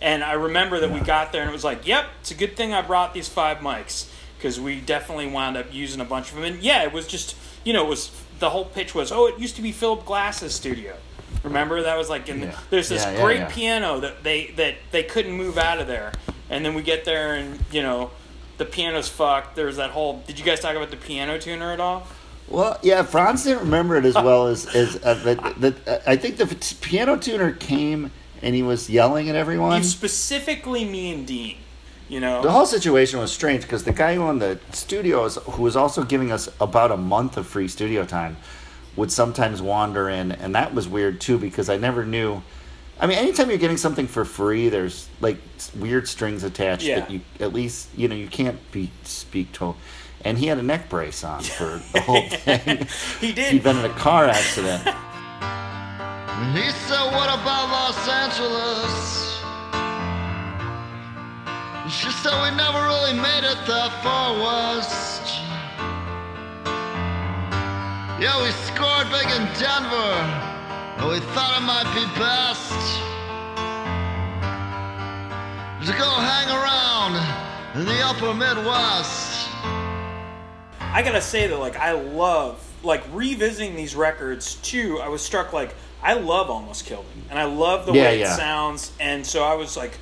and 0.03 0.23
I 0.23 0.35
remember 0.35 0.81
that 0.81 0.91
we 0.91 1.01
got 1.01 1.33
there 1.33 1.41
and 1.41 1.49
it 1.49 1.55
was 1.55 1.65
like, 1.65 1.87
yep, 1.87 2.07
it's 2.21 2.31
a 2.31 2.35
good 2.35 2.57
thing 2.57 2.75
I 2.75 2.83
brought 2.83 3.15
these 3.15 3.29
five 3.29 3.59
mics 3.59 4.11
because 4.37 4.61
we 4.61 4.81
definitely 4.81 5.29
wound 5.29 5.57
up 5.57 5.73
using 5.73 6.03
a 6.03 6.05
bunch 6.05 6.29
of 6.29 6.37
them, 6.37 6.45
and 6.45 6.63
yeah, 6.63 6.83
it 6.83 6.93
was 6.93 7.07
just, 7.07 7.37
you 7.65 7.73
know, 7.73 7.87
it 7.87 7.89
was 7.89 8.11
the 8.39 8.51
whole 8.51 8.65
pitch 8.65 8.95
was, 8.95 9.13
oh, 9.13 9.27
it 9.27 9.39
used 9.39 9.57
to 9.57 9.63
be 9.63 9.73
Philip 9.73 10.05
Glass's 10.05 10.55
studio. 10.55 10.97
Remember 11.43 11.83
that 11.83 11.99
was 11.99 12.09
like 12.09 12.29
in 12.29 12.41
the, 12.41 12.55
there's 12.71 12.89
this 12.89 13.03
Yeah, 13.05 13.13
yeah, 13.13 13.23
great 13.23 13.39
yeah. 13.41 13.49
piano 13.51 14.01
that 14.01 14.23
they 14.23 14.47
that 14.57 14.77
they 14.93 15.03
couldn't 15.03 15.33
move 15.33 15.59
out 15.59 15.79
of 15.79 15.87
there, 15.87 16.13
and 16.49 16.65
then 16.65 16.75
we 16.75 16.83
get 16.83 17.05
there 17.05 17.35
and 17.35 17.59
you 17.71 17.83
know 17.83 18.11
the 18.57 18.65
piano's 18.65 19.09
fucked. 19.09 19.55
There's 19.55 19.77
that 19.77 19.91
whole. 19.91 20.23
Did 20.27 20.39
you 20.39 20.45
guys 20.45 20.61
talk 20.61 20.75
about 20.75 20.91
the 20.91 20.97
piano 20.97 21.39
tuner 21.39 21.73
at 21.73 21.81
all? 21.81 22.07
well 22.47 22.79
yeah 22.83 23.03
franz 23.03 23.45
didn't 23.45 23.61
remember 23.61 23.97
it 23.97 24.05
as 24.05 24.15
well 24.15 24.49
as, 24.49 24.67
as 24.75 24.97
uh, 25.03 25.15
that, 25.15 25.89
uh, 25.89 25.99
i 26.07 26.15
think 26.15 26.37
the 26.37 26.77
piano 26.83 27.17
tuner 27.17 27.53
came 27.53 28.11
and 28.43 28.55
he 28.55 28.63
was 28.63 28.91
yelling 28.91 29.31
at 29.31 29.35
everyone 29.35 29.79
You 29.79 29.83
specifically 29.83 30.85
me 30.85 31.11
and 31.15 31.27
Dean. 31.27 31.57
You 32.09 32.21
know. 32.21 32.43
the 32.43 32.51
whole 32.53 32.67
situation 32.67 33.19
was 33.19 33.33
strange 33.33 33.63
because 33.63 33.85
the 33.85 33.93
guy 33.93 34.15
who 34.15 34.23
owned 34.23 34.43
the 34.43 34.59
studios 34.73 35.37
who 35.37 35.63
was 35.63 35.75
also 35.77 36.05
giving 36.05 36.31
us 36.31 36.49
about 36.61 36.93
a 36.93 36.97
month 36.97 37.37
of 37.39 37.47
free 37.47 37.67
studio 37.69 38.05
time 38.05 38.37
would 38.95 39.11
sometimes 39.11 39.63
wander 39.63 40.09
in 40.09 40.31
and 40.33 40.55
that 40.55 40.75
was 40.75 40.87
weird 40.87 41.21
too 41.21 41.39
because 41.39 41.69
i 41.69 41.77
never 41.77 42.05
knew 42.05 42.43
I 43.01 43.09
mean, 43.09 43.19
anytime 43.19 43.49
you're 43.49 43.59
getting 43.59 43.77
something 43.77 44.07
for 44.07 44.25
free, 44.25 44.69
there's 44.69 45.09
like 45.21 45.39
weird 45.77 46.07
strings 46.07 46.45
attached 46.45 46.85
Yeah. 46.85 47.01
that 47.01 47.11
you 47.11 47.23
at 47.41 47.53
least 47.53 47.89
you 47.97 48.07
know 48.07 48.15
you 48.15 48.29
can't 48.29 48.57
be 48.71 48.93
speak 49.03 49.51
to. 49.55 49.75
And 50.25 50.39
he 50.39 50.47
had 50.47 50.59
a 50.59 50.63
neck 50.63 50.89
brace 50.89 51.25
on 51.25 51.43
for 51.43 51.83
the 51.93 52.01
whole 52.03 52.23
thing. 52.29 52.87
he 53.21 53.33
did. 53.33 53.51
He'd 53.53 53.65
been 53.65 53.79
in 53.79 53.85
a 53.85 53.95
car 53.95 54.27
accident. 54.27 54.85
He 56.55 56.71
said, 56.71 57.05
What 57.11 57.29
about 57.29 57.69
Los 57.69 58.09
Angeles? 58.09 59.24
She 61.89 62.11
said, 62.11 62.33
We 62.43 62.57
never 62.57 62.79
really 62.83 63.13
made 63.13 63.45
it 63.45 63.59
that 63.67 63.93
far 64.03 64.33
west. 64.41 65.21
Yeah, 68.21 68.41
we 68.43 68.51
scored 68.65 69.11
big 69.13 69.29
in 69.37 69.45
Denver, 69.61 70.15
and 70.97 71.09
we 71.09 71.21
thought 71.35 71.59
it 71.59 71.65
might 71.65 71.85
be 71.93 72.07
best 72.19 72.73
to 75.85 75.93
go 75.99 76.09
hang 76.09 76.49
around 76.49 77.17
in 77.79 77.85
the 77.85 78.01
upper 78.03 78.33
Midwest. 78.33 79.51
I 80.81 81.03
gotta 81.05 81.21
say 81.21 81.47
that 81.49 81.59
like 81.59 81.77
I 81.77 81.93
love 81.93 82.65
like 82.83 83.03
revisiting 83.13 83.77
these 83.77 83.95
records 83.95 84.55
too. 84.57 85.01
I 85.01 85.09
was 85.09 85.21
struck 85.21 85.53
like 85.53 85.75
I 86.03 86.15
love 86.15 86.49
Almost 86.49 86.87
Killed 86.87 87.05
Me, 87.15 87.23
and 87.29 87.39
I 87.39 87.45
love 87.45 87.85
the 87.85 87.93
Yeah, 87.93 88.05
way 88.05 88.21
yeah. 88.21 88.33
it 88.33 88.37
sounds, 88.37 88.93
and 89.01 89.27
so 89.27 89.43
I 89.45 89.55
was 89.55 89.77
like, 89.77 89.99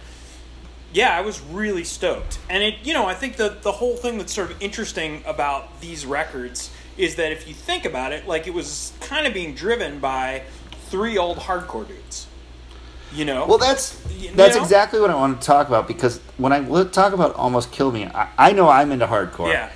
yeah, 0.93 1.17
I 1.17 1.21
was 1.23 1.41
really 1.41 1.85
stoked. 1.85 2.39
And 2.51 2.63
it, 2.63 2.75
you 2.85 2.93
know, 2.95 3.07
I 3.07 3.15
think 3.15 3.37
the 3.37 3.57
the 3.63 3.73
whole 3.73 3.97
thing 3.97 4.19
that's 4.19 4.33
sort 4.33 4.51
of 4.51 4.61
interesting 4.63 5.23
about 5.27 5.81
these 5.81 6.05
records 6.07 6.71
is 6.97 7.15
that 7.17 7.33
if 7.33 7.49
you 7.49 7.55
think 7.55 7.85
about 7.85 8.13
it, 8.13 8.27
like 8.27 8.47
it 8.47 8.55
was 8.55 8.93
kind 9.01 9.27
of 9.27 9.33
being 9.35 9.55
driven 9.55 9.99
by 9.99 10.43
three 10.91 11.17
old 11.19 11.39
hardcore 11.39 11.87
dudes. 11.89 12.27
You 13.15 13.27
know, 13.27 13.45
Well, 13.47 13.59
that's 13.59 14.01
You 14.19 14.31
that's 14.35 14.57
know? 14.57 14.63
exactly 14.63 14.99
what 14.99 15.11
I 15.11 15.15
want 15.15 15.39
to 15.41 15.47
talk 15.47 15.69
about 15.69 15.87
because 15.87 16.19
when 16.39 16.53
I 16.53 16.85
talk 16.85 17.13
about 17.13 17.35
almost 17.35 17.71
kill 17.71 17.93
me, 17.93 18.07
I, 18.07 18.29
I 18.39 18.53
know 18.53 18.69
I'm 18.71 18.91
into 18.91 19.07
hardcore. 19.07 19.53
yeah, 19.53 19.71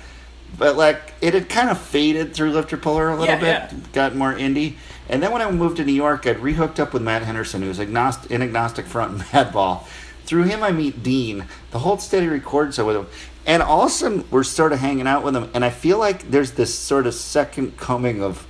But 0.57 0.75
like 0.75 1.13
it 1.21 1.35
had 1.35 1.47
kind 1.47 1.69
of 1.69 1.77
faded 1.79 2.33
through 2.33 2.51
Lifter 2.51 2.77
Puller 2.77 3.09
a 3.09 3.15
little 3.15 3.25
Yeah, 3.35 3.67
bit, 3.67 3.77
yeah. 3.77 3.79
got 3.93 4.15
more 4.15 4.33
indie. 4.33 4.73
And 5.09 5.21
then 5.21 5.31
when 5.31 5.41
I 5.43 5.49
moved 5.51 5.77
to 5.77 5.85
New 5.85 5.93
York, 5.93 6.25
I'd 6.25 6.37
rehooked 6.37 6.79
up 6.79 6.93
with 6.93 7.01
Matt 7.03 7.21
Henderson, 7.21 7.61
who 7.61 7.67
was 7.67 7.79
agnostic, 7.79 8.31
in 8.31 8.41
Agnostic 8.41 8.87
Front 8.87 9.11
and 9.13 9.21
Madball. 9.25 9.83
Through 10.27 10.43
him, 10.43 10.61
I 10.61 10.71
meet 10.71 11.01
Dean. 11.01 11.45
The 11.71 11.79
Hold 11.79 12.01
Steady 12.01 12.27
records 12.27 12.75
so 12.75 12.85
with 12.85 12.97
him, 12.97 13.07
and 13.45 13.63
all 13.63 13.81
of 13.83 13.87
a 13.87 13.89
sudden 13.89 14.25
we're 14.29 14.43
sort 14.43 14.73
of 14.73 14.79
hanging 14.79 15.07
out 15.07 15.23
with 15.23 15.35
him. 15.35 15.49
And 15.53 15.65
I 15.65 15.69
feel 15.69 15.97
like 15.97 16.29
there's 16.29 16.51
this 16.51 16.77
sort 16.77 17.07
of 17.07 17.13
second 17.13 17.77
coming 17.77 18.21
of, 18.21 18.45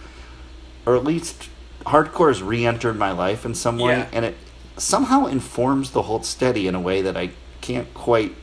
or 0.86 0.96
at 0.96 1.04
least 1.04 1.50
hardcore 1.86 2.30
has 2.30 2.42
re-entered 2.42 2.98
my 2.98 3.12
life 3.12 3.46
in 3.46 3.56
some 3.56 3.78
way, 3.78 3.94
Yeah. 3.94 4.08
and 4.12 4.26
it 4.26 4.36
somehow 4.76 5.28
informs 5.28 5.92
the 5.92 6.02
Hold 6.02 6.26
Steady 6.26 6.68
in 6.68 6.76
a 6.76 6.82
way 6.82 7.02
that 7.02 7.16
I 7.16 7.30
can't 7.62 7.94
quite 7.94 8.36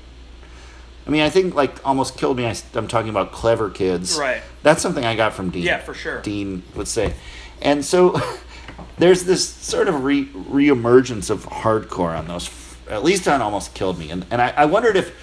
I 1.06 1.10
mean, 1.10 1.20
I 1.20 1.28
think 1.28 1.54
like 1.54 1.86
almost 1.86 2.16
killed 2.16 2.36
me. 2.38 2.46
I, 2.46 2.56
am 2.74 2.88
talking 2.88 3.10
about 3.10 3.32
clever 3.32 3.68
kids. 3.68 4.16
Right. 4.18 4.42
That's 4.62 4.80
something 4.80 5.04
I 5.04 5.16
got 5.16 5.34
from 5.34 5.50
Dean. 5.50 5.62
Yeah, 5.62 5.78
for 5.78 5.92
sure. 5.92 6.22
Dean 6.22 6.62
would 6.74 6.88
say, 6.88 7.14
and 7.60 7.84
so 7.84 8.18
there's 8.98 9.24
this 9.24 9.46
sort 9.46 9.88
of 9.88 10.04
re 10.04 10.26
reemergence 10.26 11.28
of 11.28 11.44
hardcore 11.46 12.18
on 12.18 12.26
those. 12.26 12.48
At 12.88 13.02
least 13.04 13.26
on 13.28 13.40
almost 13.42 13.74
killed 13.74 13.98
me, 13.98 14.10
and 14.10 14.24
and 14.30 14.40
I, 14.42 14.52
I 14.56 14.64
wondered 14.66 14.96
if, 14.96 15.14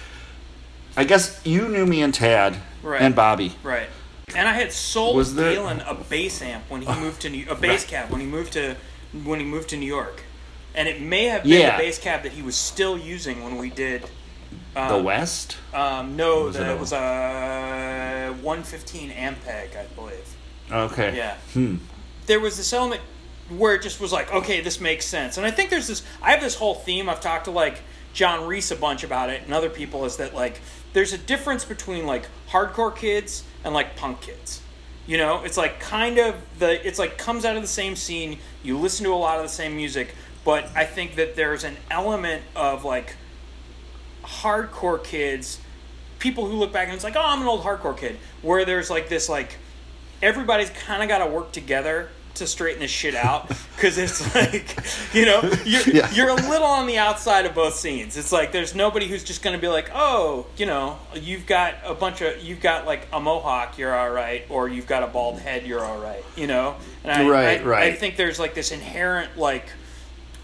I 0.96 1.04
guess 1.04 1.40
you 1.44 1.68
knew 1.68 1.86
me 1.86 2.02
and 2.02 2.12
Tad 2.12 2.56
Right. 2.82 3.00
and 3.00 3.14
Bobby. 3.14 3.52
Right. 3.62 3.88
And 4.34 4.48
I 4.48 4.52
had 4.54 4.72
sold 4.72 5.16
Was 5.16 5.34
there- 5.34 5.52
Galen 5.54 5.80
a 5.80 5.94
bass 5.94 6.42
amp 6.42 6.64
when 6.68 6.82
he 6.82 7.00
moved 7.00 7.20
to 7.22 7.30
New 7.30 7.46
a 7.50 7.54
bass 7.54 7.84
cab 7.84 8.10
when 8.10 8.20
he 8.20 8.26
moved 8.26 8.54
to 8.54 8.76
when 9.24 9.38
he 9.40 9.44
moved 9.46 9.68
to 9.70 9.76
New 9.76 9.86
York, 9.86 10.22
and 10.74 10.88
it 10.88 11.00
may 11.00 11.24
have 11.26 11.42
been 11.44 11.52
Yeah. 11.60 11.76
the 11.76 11.82
bass 11.84 11.98
cab 11.98 12.22
that 12.24 12.32
he 12.32 12.42
was 12.42 12.56
still 12.56 12.96
using 12.98 13.44
when 13.44 13.56
we 13.58 13.70
did. 13.70 14.08
the 14.74 14.96
West. 14.96 15.56
Um, 15.74 16.16
no, 16.16 16.44
Was 16.44 16.56
that 16.56 16.70
it 16.70 16.80
was 16.80 16.92
a 16.92 18.34
115 18.40 19.10
Ampeg, 19.10 19.76
I 19.76 19.84
believe. 19.94 20.34
Okay. 20.70 21.14
Yeah. 21.16 21.34
Hmm. 21.52 21.76
There 22.26 22.40
was 22.40 22.56
this 22.56 22.72
element 22.72 23.02
where 23.48 23.74
it 23.74 23.82
just 23.82 24.00
was 24.00 24.12
like, 24.12 24.32
okay, 24.32 24.60
this 24.60 24.80
makes 24.80 25.04
sense. 25.04 25.36
And 25.36 25.46
I 25.46 25.50
think 25.50 25.70
there's 25.70 25.88
this. 25.88 26.02
I 26.20 26.30
have 26.30 26.40
this 26.40 26.54
whole 26.54 26.74
theme. 26.74 27.08
I've 27.08 27.20
talked 27.20 27.46
to 27.46 27.50
like 27.50 27.80
John 28.12 28.46
Reese 28.46 28.70
a 28.70 28.76
bunch 28.76 29.04
about 29.04 29.30
it 29.30 29.42
and 29.42 29.54
other 29.54 29.70
people 29.70 30.04
is 30.04 30.16
that 30.18 30.34
like 30.34 30.60
there's 30.92 31.12
a 31.12 31.18
difference 31.18 31.64
between 31.64 32.06
like 32.06 32.26
hardcore 32.50 32.94
kids 32.94 33.44
and 33.64 33.74
like 33.74 33.96
punk 33.96 34.20
kids. 34.20 34.60
You 35.06 35.18
know, 35.18 35.42
it's 35.42 35.56
like 35.56 35.80
kind 35.80 36.18
of 36.18 36.36
the 36.58 36.86
it's 36.86 36.98
like 36.98 37.18
comes 37.18 37.44
out 37.44 37.56
of 37.56 37.62
the 37.62 37.68
same 37.68 37.96
scene. 37.96 38.38
You 38.62 38.78
listen 38.78 39.04
to 39.04 39.12
a 39.12 39.16
lot 39.16 39.38
of 39.38 39.42
the 39.42 39.48
same 39.48 39.76
music, 39.76 40.14
but 40.44 40.68
I 40.76 40.84
think 40.84 41.16
that 41.16 41.34
there's 41.34 41.64
an 41.64 41.76
element 41.90 42.42
of 42.54 42.84
like 42.84 43.16
hardcore 44.22 45.02
kids, 45.02 45.58
people 46.18 46.46
who 46.46 46.54
look 46.54 46.72
back 46.72 46.86
and 46.86 46.94
it's 46.94 47.04
like, 47.04 47.16
oh, 47.16 47.22
I'm 47.24 47.40
an 47.40 47.48
old 47.48 47.62
hardcore 47.62 47.96
kid. 47.96 48.18
Where 48.42 48.64
there's 48.64 48.90
like 48.90 49.08
this 49.08 49.28
like 49.28 49.58
everybody's 50.20 50.70
kind 50.70 51.02
of 51.02 51.08
got 51.08 51.18
to 51.18 51.26
work 51.26 51.50
together 51.50 52.10
to 52.34 52.46
straighten 52.46 52.80
this 52.80 52.90
shit 52.90 53.14
out 53.14 53.48
because 53.76 53.98
it's 53.98 54.34
like 54.34 54.76
you 55.14 55.26
know 55.26 55.42
you're, 55.64 55.82
Yeah. 55.82 56.10
you're 56.12 56.28
a 56.30 56.34
little 56.34 56.66
on 56.66 56.86
the 56.86 56.98
outside 56.98 57.44
of 57.46 57.54
both 57.54 57.74
scenes 57.74 58.16
it's 58.16 58.32
like 58.32 58.52
there's 58.52 58.74
nobody 58.74 59.06
who's 59.06 59.22
just 59.24 59.42
going 59.42 59.54
to 59.54 59.60
be 59.60 59.68
like 59.68 59.90
oh 59.94 60.46
you 60.56 60.66
know 60.66 60.98
you've 61.14 61.46
got 61.46 61.74
a 61.84 61.94
bunch 61.94 62.20
of 62.22 62.42
you've 62.42 62.60
got 62.60 62.86
like 62.86 63.06
a 63.12 63.20
mohawk 63.20 63.76
you're 63.78 63.94
all 63.94 64.10
right 64.10 64.44
or 64.48 64.68
you've 64.68 64.86
got 64.86 65.02
a 65.02 65.06
bald 65.06 65.38
head 65.40 65.66
you're 65.66 65.84
all 65.84 65.98
right 65.98 66.24
you 66.36 66.46
know 66.46 66.76
and 67.04 67.12
I, 67.12 67.28
Right, 67.28 67.60
I, 67.60 67.64
right. 67.64 67.82
I 67.84 67.92
think 67.92 68.16
there's 68.16 68.38
like 68.38 68.54
this 68.54 68.72
inherent 68.72 69.36
like 69.36 69.66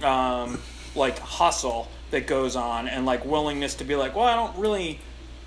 um, 0.02 0.60
like 0.94 1.18
hustle 1.18 1.88
that 2.10 2.26
goes 2.26 2.56
on 2.56 2.88
and 2.88 3.04
like 3.04 3.24
willingness 3.24 3.74
to 3.76 3.84
be 3.84 3.94
like, 3.96 4.14
well, 4.16 4.24
I 4.24 4.34
don't 4.34 4.56
really 4.58 4.98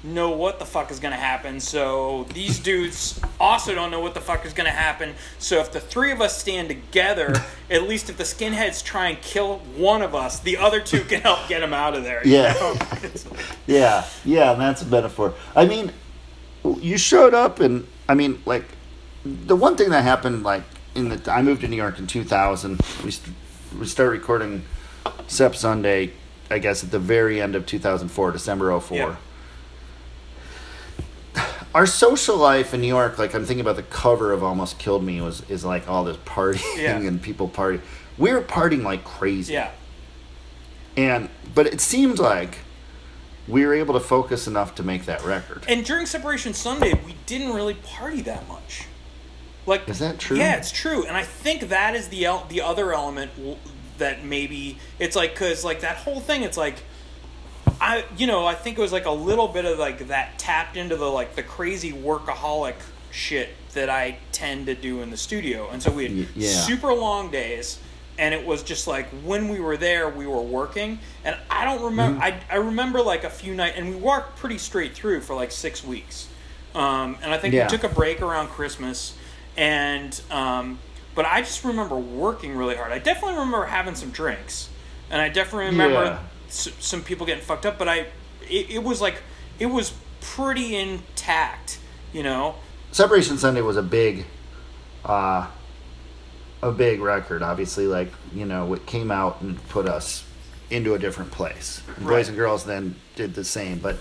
know 0.03 0.31
what 0.31 0.57
the 0.59 0.65
fuck 0.65 0.89
is 0.89 0.99
going 0.99 1.11
to 1.13 1.19
happen. 1.19 1.59
So 1.59 2.25
these 2.33 2.59
dudes 2.59 3.19
also 3.39 3.75
don't 3.75 3.91
know 3.91 3.99
what 3.99 4.13
the 4.13 4.21
fuck 4.21 4.45
is 4.45 4.53
going 4.53 4.65
to 4.65 4.71
happen. 4.71 5.13
So 5.37 5.59
if 5.59 5.71
the 5.71 5.79
three 5.79 6.11
of 6.11 6.21
us 6.21 6.37
stand 6.39 6.69
together, 6.69 7.35
at 7.69 7.83
least 7.83 8.09
if 8.09 8.17
the 8.17 8.23
skinheads 8.23 8.83
try 8.83 9.09
and 9.09 9.21
kill 9.21 9.59
one 9.77 10.01
of 10.01 10.15
us, 10.15 10.39
the 10.39 10.57
other 10.57 10.79
two 10.79 11.01
can 11.01 11.21
help 11.21 11.47
get 11.47 11.61
him 11.61 11.73
out 11.73 11.95
of 11.95 12.03
there. 12.03 12.21
Yeah. 12.25 12.53
It's- 13.03 13.25
Yeah, 13.67 14.05
yeah, 14.25 14.51
and 14.53 14.59
that's 14.61 14.81
a 14.81 14.85
metaphor. 14.85 15.33
I 15.55 15.65
mean, 15.65 15.93
you 16.63 16.97
showed 16.97 17.33
up, 17.33 17.59
and 17.61 17.87
I 18.09 18.15
mean, 18.15 18.41
like, 18.45 18.65
the 19.23 19.55
one 19.55 19.77
thing 19.77 19.91
that 19.91 20.03
happened, 20.03 20.43
like, 20.43 20.63
in 20.95 21.07
the 21.09 21.31
I 21.31 21.41
moved 21.41 21.61
to 21.61 21.67
New 21.69 21.77
York 21.77 21.97
in 21.99 22.07
2000. 22.07 22.81
We 23.03 23.11
st- 23.11 23.35
we 23.79 23.85
started 23.85 24.11
recording 24.11 24.65
Sep 25.27 25.55
Sunday, 25.55 26.11
I 26.49 26.57
guess, 26.59 26.83
at 26.83 26.91
the 26.91 26.99
very 26.99 27.39
end 27.41 27.55
of 27.55 27.65
2004, 27.65 28.31
December 28.31 28.77
04. 28.77 28.97
Yeah. 28.97 29.15
Our 31.73 31.85
social 31.85 32.35
life 32.35 32.73
in 32.73 32.81
New 32.81 32.87
York, 32.87 33.17
like 33.17 33.33
I'm 33.33 33.45
thinking 33.45 33.61
about 33.61 33.77
the 33.77 33.83
cover 33.83 34.33
of 34.33 34.43
Almost 34.43 34.77
Killed 34.77 35.03
Me, 35.03 35.21
was 35.21 35.41
is 35.49 35.63
like 35.63 35.87
all 35.87 36.03
this 36.03 36.17
partying 36.17 36.77
Yeah. 36.77 36.97
and 36.97 37.21
people 37.21 37.47
party. 37.47 37.79
We 38.17 38.33
were 38.33 38.41
partying 38.41 38.83
like 38.83 39.03
crazy. 39.05 39.53
yeah. 39.53 39.71
And 40.97 41.29
but 41.55 41.67
it 41.67 41.79
seemed 41.79 42.19
like 42.19 42.59
we 43.47 43.65
were 43.65 43.73
able 43.73 43.93
to 43.93 43.99
focus 44.01 44.47
enough 44.47 44.75
to 44.75 44.83
make 44.83 45.05
that 45.05 45.23
record. 45.23 45.63
And 45.69 45.85
during 45.85 46.05
Separation 46.05 46.53
Sunday, 46.53 46.93
we 47.05 47.15
didn't 47.25 47.53
really 47.53 47.75
party 47.75 48.21
that 48.23 48.47
much. 48.49 48.85
Like, 49.65 49.87
Is 49.87 49.99
that 49.99 50.19
true? 50.19 50.37
Yeah, 50.37 50.55
it's 50.57 50.71
true, 50.71 51.05
and 51.05 51.15
I 51.15 51.23
think 51.23 51.69
that 51.69 51.95
is 51.95 52.09
the 52.09 52.25
el- 52.25 52.45
the 52.49 52.61
other 52.61 52.93
element 52.93 53.35
w- 53.37 53.57
that 53.99 54.25
maybe 54.25 54.79
it's 54.99 55.15
like 55.15 55.33
because 55.33 55.63
like 55.63 55.81
that 55.81 55.97
whole 55.97 56.19
thing, 56.19 56.43
it's 56.43 56.57
like 56.57 56.83
I 57.81 58.05
you 58.15 58.27
know 58.27 58.45
I 58.45 58.53
think 58.53 58.77
it 58.77 58.81
was 58.81 58.93
like 58.93 59.05
a 59.05 59.11
little 59.11 59.47
bit 59.47 59.65
of 59.65 59.79
like 59.79 60.07
that 60.07 60.37
tapped 60.37 60.77
into 60.77 60.95
the 60.95 61.05
like 61.05 61.35
the 61.35 61.43
crazy 61.43 61.91
workaholic 61.91 62.75
shit 63.09 63.49
that 63.73 63.89
I 63.89 64.19
tend 64.31 64.67
to 64.67 64.75
do 64.75 65.01
in 65.01 65.09
the 65.09 65.17
studio, 65.17 65.69
and 65.69 65.81
so 65.81 65.91
we 65.91 66.03
had 66.03 66.27
yeah. 66.35 66.49
super 66.49 66.93
long 66.93 67.31
days. 67.31 67.79
And 68.19 68.35
it 68.35 68.45
was 68.45 68.61
just 68.61 68.87
like 68.87 69.07
when 69.23 69.49
we 69.49 69.59
were 69.59 69.77
there, 69.77 70.07
we 70.07 70.27
were 70.27 70.41
working, 70.41 70.99
and 71.23 71.35
I 71.49 71.65
don't 71.65 71.81
remember. 71.81 72.19
Mm-hmm. 72.21 72.51
I, 72.51 72.55
I 72.55 72.57
remember 72.57 73.01
like 73.01 73.23
a 73.23 73.29
few 73.31 73.55
nights, 73.55 73.77
and 73.77 73.89
we 73.89 73.95
worked 73.95 74.37
pretty 74.37 74.59
straight 74.59 74.93
through 74.93 75.21
for 75.21 75.33
like 75.35 75.49
six 75.49 75.83
weeks. 75.83 76.27
Um, 76.75 77.17
and 77.23 77.33
I 77.33 77.39
think 77.39 77.53
Yeah. 77.55 77.65
we 77.65 77.69
took 77.69 77.83
a 77.83 77.93
break 77.93 78.21
around 78.21 78.49
Christmas, 78.49 79.15
and 79.57 80.21
um, 80.29 80.77
but 81.15 81.25
I 81.25 81.41
just 81.41 81.63
remember 81.63 81.95
working 81.95 82.55
really 82.55 82.75
hard. 82.75 82.91
I 82.91 82.99
definitely 82.99 83.37
remember 83.39 83.65
having 83.65 83.95
some 83.95 84.11
drinks, 84.11 84.69
and 85.09 85.19
I 85.19 85.29
definitely 85.29 85.67
remember 85.67 86.03
Yeah. 86.03 86.19
S- 86.51 86.69
some 86.79 87.01
people 87.03 87.25
getting 87.25 87.43
fucked 87.43 87.65
up. 87.65 87.77
But 87.79 87.87
I, 87.89 87.97
it, 88.49 88.69
it 88.69 88.83
was 88.83 89.01
like 89.01 89.21
it 89.59 89.65
was 89.67 89.93
pretty 90.21 90.75
intact, 90.75 91.79
you 92.13 92.23
know. 92.23 92.55
Separation 92.91 93.37
Sunday 93.37 93.61
was 93.61 93.77
a 93.77 93.81
big, 93.83 94.25
uh, 95.05 95.47
a 96.61 96.71
big 96.71 96.99
record. 97.01 97.41
Obviously, 97.41 97.87
like 97.87 98.11
you 98.33 98.45
know, 98.45 98.73
it 98.73 98.85
came 98.85 99.11
out 99.11 99.41
and 99.41 99.57
put 99.69 99.87
us 99.87 100.23
into 100.69 100.93
a 100.93 100.99
different 100.99 101.31
place. 101.31 101.81
And 101.97 102.05
Right. 102.05 102.17
Boys 102.17 102.27
and 102.27 102.37
girls 102.37 102.63
then 102.65 102.95
did 103.15 103.33
the 103.33 103.43
same. 103.43 103.79
But 103.79 103.97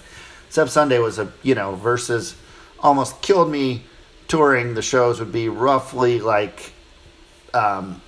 Sep 0.51 0.69
Sunday 0.69 0.99
was 0.99 1.19
a 1.19 1.33
you 1.43 1.55
know 1.55 1.75
versus 1.77 2.35
almost 2.81 3.21
killed 3.23 3.51
me. 3.51 3.85
Touring 4.29 4.75
the 4.75 4.83
shows 4.83 5.19
would 5.19 5.33
be 5.33 5.49
roughly 5.49 6.21
like, 6.21 6.73
um, 7.53 8.01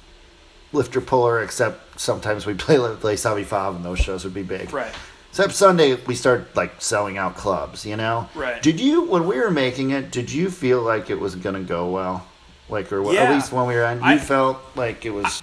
lifter 0.72 1.00
puller, 1.00 1.42
except 1.42 2.00
sometimes 2.00 2.46
we 2.46 2.54
play 2.66 2.78
play 2.96 3.16
Savy 3.16 3.44
Fav, 3.44 3.76
and 3.76 3.84
those 3.84 3.98
shows 3.98 4.24
would 4.24 4.34
be 4.34 4.42
big. 4.42 4.72
Right. 4.72 4.92
Except 5.30 5.54
Sunday, 5.54 5.94
we 6.06 6.14
start 6.14 6.54
like 6.54 6.74
selling 6.82 7.16
out 7.18 7.36
clubs. 7.36 7.86
You 7.86 7.96
know. 7.96 8.28
Right. 8.34 8.62
Did 8.62 8.80
you, 8.80 9.04
when 9.04 9.26
we 9.26 9.38
were 9.38 9.50
making 9.50 9.90
it, 9.90 10.10
did 10.10 10.30
you 10.32 10.50
feel 10.50 10.82
like 10.82 11.08
it 11.10 11.18
was 11.18 11.34
gonna 11.36 11.62
go 11.62 11.88
well? 11.90 12.26
Like, 12.68 12.92
or 12.92 13.02
Yeah. 13.12 13.22
at 13.24 13.34
least 13.34 13.52
when 13.52 13.66
we 13.66 13.74
were 13.74 13.84
on, 13.84 13.98
you 13.98 14.04
I- 14.04 14.18
felt 14.18 14.58
like 14.76 15.04
it 15.04 15.10
was. 15.10 15.42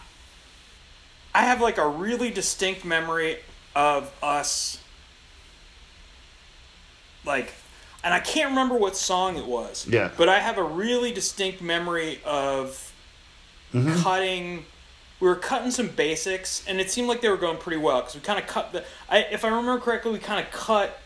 I 1.33 1.43
have 1.43 1.61
like 1.61 1.77
a 1.77 1.87
really 1.87 2.31
distinct 2.31 2.83
memory 2.83 3.37
of 3.75 4.11
us 4.21 4.79
like 7.25 7.53
and 8.03 8.13
I 8.13 8.19
can't 8.19 8.49
remember 8.49 8.75
what 8.75 8.95
song 8.95 9.37
it 9.37 9.45
was. 9.45 9.85
Yeah. 9.87 10.09
But 10.17 10.29
I 10.29 10.39
have 10.39 10.57
a 10.57 10.63
really 10.63 11.11
distinct 11.11 11.61
memory 11.61 12.19
of 12.25 12.85
Mm-hmm. 13.73 14.01
cutting 14.01 14.65
we 15.19 15.27
were 15.27 15.35
cutting 15.35 15.71
some 15.71 15.87
basics 15.87 16.63
and 16.67 16.79
it 16.79 16.89
seemed 16.89 17.07
like 17.07 17.21
they 17.21 17.29
were 17.29 17.37
going 17.37 17.57
pretty 17.57 17.77
well 17.77 18.01
cuz 18.01 18.15
we 18.15 18.21
kind 18.21 18.39
of 18.39 18.47
cut 18.47 18.71
the 18.71 18.83
I 19.09 19.19
if 19.31 19.43
I 19.43 19.47
remember 19.47 19.79
correctly 19.79 20.11
we 20.11 20.19
kind 20.19 20.45
of 20.45 20.51
cut 20.51 20.99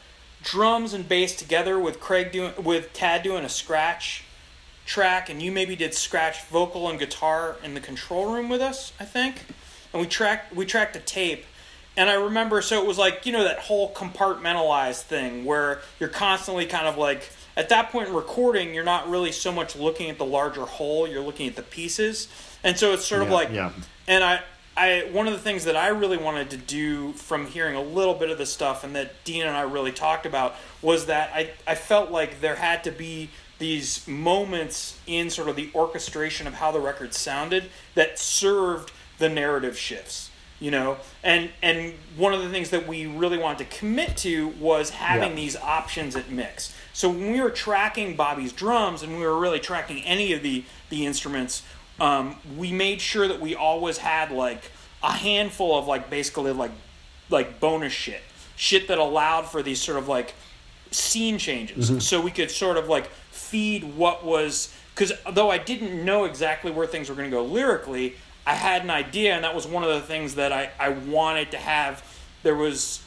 drums 0.44 0.94
and 0.94 1.08
bass 1.08 1.36
together 1.36 1.80
with 1.80 2.00
Craig 2.00 2.32
doing 2.32 2.54
with 2.62 2.94
Tad 2.94 3.24
doing 3.24 3.44
a 3.44 3.50
scratch 3.50 4.24
track 4.86 5.30
and 5.30 5.42
you 5.42 5.52
maybe 5.52 5.76
did 5.76 5.94
scratch 5.94 6.44
vocal 6.46 6.90
and 6.90 7.00
guitar 7.00 7.56
in 7.64 7.74
the 7.74 7.80
control 7.80 8.34
room 8.34 8.50
with 8.50 8.62
us, 8.62 8.92
I 9.00 9.06
think. 9.06 9.46
And 9.92 10.02
we 10.02 10.08
tracked 10.08 10.56
we 10.56 10.66
tracked 10.66 10.96
a 10.96 11.00
tape. 11.00 11.46
And 11.96 12.10
I 12.10 12.16
remember 12.16 12.62
so 12.62 12.82
it 12.82 12.88
was 12.88 12.98
like, 12.98 13.26
you 13.26 13.32
know, 13.32 13.44
that 13.44 13.60
whole 13.60 13.94
compartmentalized 13.94 15.04
thing 15.04 15.46
where 15.46 15.82
you're 16.00 16.10
constantly 16.10 16.66
kind 16.66 16.88
of 16.88 16.98
like 16.98 17.30
at 17.56 17.70
that 17.70 17.92
point 17.92 18.10
in 18.10 18.16
recording, 18.16 18.74
you're 18.74 18.84
not 18.84 19.10
really 19.10 19.32
so 19.32 19.52
much 19.52 19.76
looking 19.76 20.10
at 20.10 20.18
the 20.18 20.26
larger 20.26 20.66
whole, 20.66 21.08
you're 21.08 21.22
looking 21.22 21.48
at 21.48 21.56
the 21.56 21.64
pieces. 21.64 22.28
And 22.64 22.78
so 22.78 22.94
it's 22.94 23.06
sort 23.06 23.22
of 23.22 23.30
like 23.30 23.52
yeah. 23.52 23.72
And 24.08 24.24
I 24.24 24.42
I 24.76 25.08
one 25.12 25.28
of 25.28 25.34
the 25.34 25.40
things 25.40 25.66
that 25.66 25.76
I 25.76 25.90
really 25.90 26.18
wanted 26.18 26.50
to 26.52 26.58
do 26.58 27.14
from 27.14 27.48
hearing 27.48 27.76
a 27.76 27.82
little 27.82 28.16
bit 28.16 28.30
of 28.30 28.38
the 28.38 28.46
stuff 28.46 28.84
and 28.84 28.96
that 28.96 29.24
Dean 29.24 29.44
and 29.44 29.56
I 29.56 29.62
really 29.62 29.92
talked 29.92 30.26
about 30.26 30.56
was 30.82 31.06
that 31.08 31.32
I, 31.34 31.52
I 31.68 31.76
felt 31.76 32.10
like 32.12 32.42
there 32.42 32.56
had 32.56 32.84
to 32.86 32.92
be 32.92 33.30
these 33.60 34.08
moments 34.08 35.00
in 35.06 35.30
sort 35.30 35.48
of 35.48 35.56
the 35.56 35.70
orchestration 35.76 36.48
of 36.48 36.56
how 36.56 36.72
the 36.72 36.80
record 36.80 37.14
sounded 37.14 37.66
that 37.96 38.18
served 38.20 38.92
the 39.20 39.30
narrative 39.30 39.78
shifts 39.78 40.32
you 40.60 40.72
know 40.72 40.98
and 41.24 41.50
and 41.62 41.94
one 42.18 42.34
of 42.34 42.42
the 42.42 42.50
things 42.50 42.72
that 42.72 42.88
we 42.88 43.06
really 43.06 43.38
wanted 43.38 43.70
to 43.70 43.78
commit 43.78 44.18
to 44.18 44.48
was 44.60 44.90
having 44.90 45.30
Yeah. 45.30 45.36
these 45.36 45.56
options 45.56 46.16
at 46.16 46.30
mix 46.32 46.76
so 46.94 47.10
when 47.10 47.32
we 47.32 47.40
were 47.42 47.52
tracking 47.52 48.16
bobby's 48.16 48.52
drums 48.52 49.04
and 49.04 49.18
we 49.18 49.24
were 49.24 49.38
really 49.40 49.60
tracking 49.60 50.04
any 50.04 50.34
of 50.34 50.42
the 50.42 50.64
the 50.90 51.06
instruments 51.06 51.62
um, 52.00 52.36
we 52.58 52.72
made 52.72 53.02
sure 53.02 53.28
that 53.28 53.40
we 53.40 53.56
always 53.56 53.98
had 53.98 54.32
like 54.32 54.72
a 55.02 55.12
handful 55.12 55.78
of 55.78 55.88
like 55.88 56.10
basically 56.10 56.52
like 56.52 56.72
like 57.30 57.60
bonus 57.60 57.94
shit. 57.94 58.22
Shit 58.56 58.88
that 58.88 58.98
allowed 58.98 59.44
for 59.44 59.64
these 59.64 59.82
sort 59.82 59.98
of 59.98 60.08
like 60.08 60.34
scene 60.92 61.38
changes. 61.38 61.90
So 62.00 62.22
we 62.22 62.32
could 62.32 62.52
sort 62.52 62.78
of 62.78 62.88
like 62.88 63.10
feed 63.32 63.84
what 63.96 64.24
was 64.26 64.74
because 64.94 65.12
though 65.32 65.50
i 65.50 65.58
didn't 65.58 66.06
know 66.06 66.26
exactly 66.26 66.72
where 66.72 66.86
things 66.86 67.10
were 67.10 67.16
going 67.16 67.30
to 67.30 67.36
go 67.36 67.44
lyrically 67.44 68.16
i 68.46 68.54
had 68.54 68.84
an 68.84 68.92
idea 68.92 69.34
and 69.34 69.44
that 69.44 69.54
was 69.56 69.66
one 69.66 69.84
of 69.84 69.90
the 69.90 70.02
things 70.02 70.36
that 70.36 70.52
i, 70.52 70.70
I 70.80 70.90
wanted 70.90 71.50
to 71.52 71.58
have. 71.58 72.04
There 72.44 72.56
was 72.56 73.02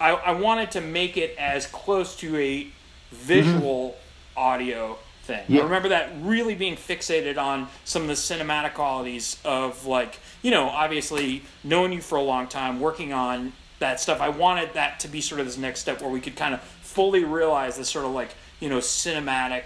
I, 0.00 0.12
I 0.12 0.32
wanted 0.32 0.70
to 0.72 0.80
make 0.80 1.16
it 1.16 1.36
as 1.38 1.66
close 1.66 2.16
to 2.16 2.36
a 2.36 2.68
visual 3.10 3.96
audio 4.36 4.98
thing 5.26 5.44
Yeah. 5.48 5.60
i 5.60 5.64
remember 5.64 5.88
that 5.90 6.10
really 6.20 6.54
being 6.54 6.76
fixated 6.76 7.36
on 7.38 7.68
some 7.84 8.02
of 8.02 8.08
the 8.08 8.14
cinematic 8.14 8.74
qualities 8.74 9.38
of 9.44 9.84
like 9.86 10.18
you 10.42 10.50
know 10.50 10.68
obviously 10.68 11.42
knowing 11.64 11.92
you 11.92 12.00
for 12.00 12.16
a 12.16 12.22
long 12.22 12.46
time 12.46 12.80
working 12.80 13.12
on 13.12 13.52
that 13.80 14.00
stuff 14.00 14.20
i 14.20 14.28
wanted 14.28 14.72
that 14.74 15.00
to 15.00 15.08
be 15.08 15.20
sort 15.20 15.40
of 15.40 15.46
this 15.46 15.58
next 15.58 15.80
step 15.80 16.00
where 16.00 16.10
we 16.10 16.20
could 16.20 16.36
kind 16.36 16.54
of 16.54 16.60
fully 16.62 17.24
realize 17.24 17.76
this 17.76 17.88
sort 17.88 18.04
of 18.04 18.12
like 18.12 18.30
you 18.60 18.68
know 18.68 18.78
cinematic 18.78 19.64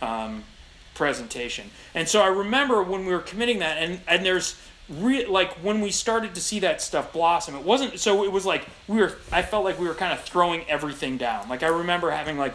um, 0.00 0.44
presentation 0.94 1.70
and 1.94 2.08
so 2.08 2.20
i 2.20 2.26
remember 2.28 2.82
when 2.82 3.06
we 3.06 3.12
were 3.12 3.20
committing 3.20 3.58
that 3.60 3.78
and 3.78 4.00
and 4.06 4.24
there's 4.24 4.56
re- 4.88 5.26
like 5.26 5.52
when 5.64 5.80
we 5.80 5.90
started 5.90 6.34
to 6.34 6.40
see 6.40 6.58
that 6.60 6.82
stuff 6.82 7.12
blossom, 7.12 7.54
it 7.54 7.62
wasn't 7.62 7.98
so. 7.98 8.24
It 8.24 8.32
was 8.32 8.44
like 8.44 8.66
we 8.88 8.98
were. 8.98 9.12
I 9.30 9.40
felt 9.42 9.64
like 9.64 9.78
we 9.78 9.86
were 9.86 9.94
kind 9.94 10.12
of 10.12 10.20
throwing 10.20 10.68
everything 10.68 11.16
down. 11.16 11.48
Like 11.48 11.62
I 11.62 11.68
remember 11.68 12.10
having 12.10 12.36
like 12.36 12.52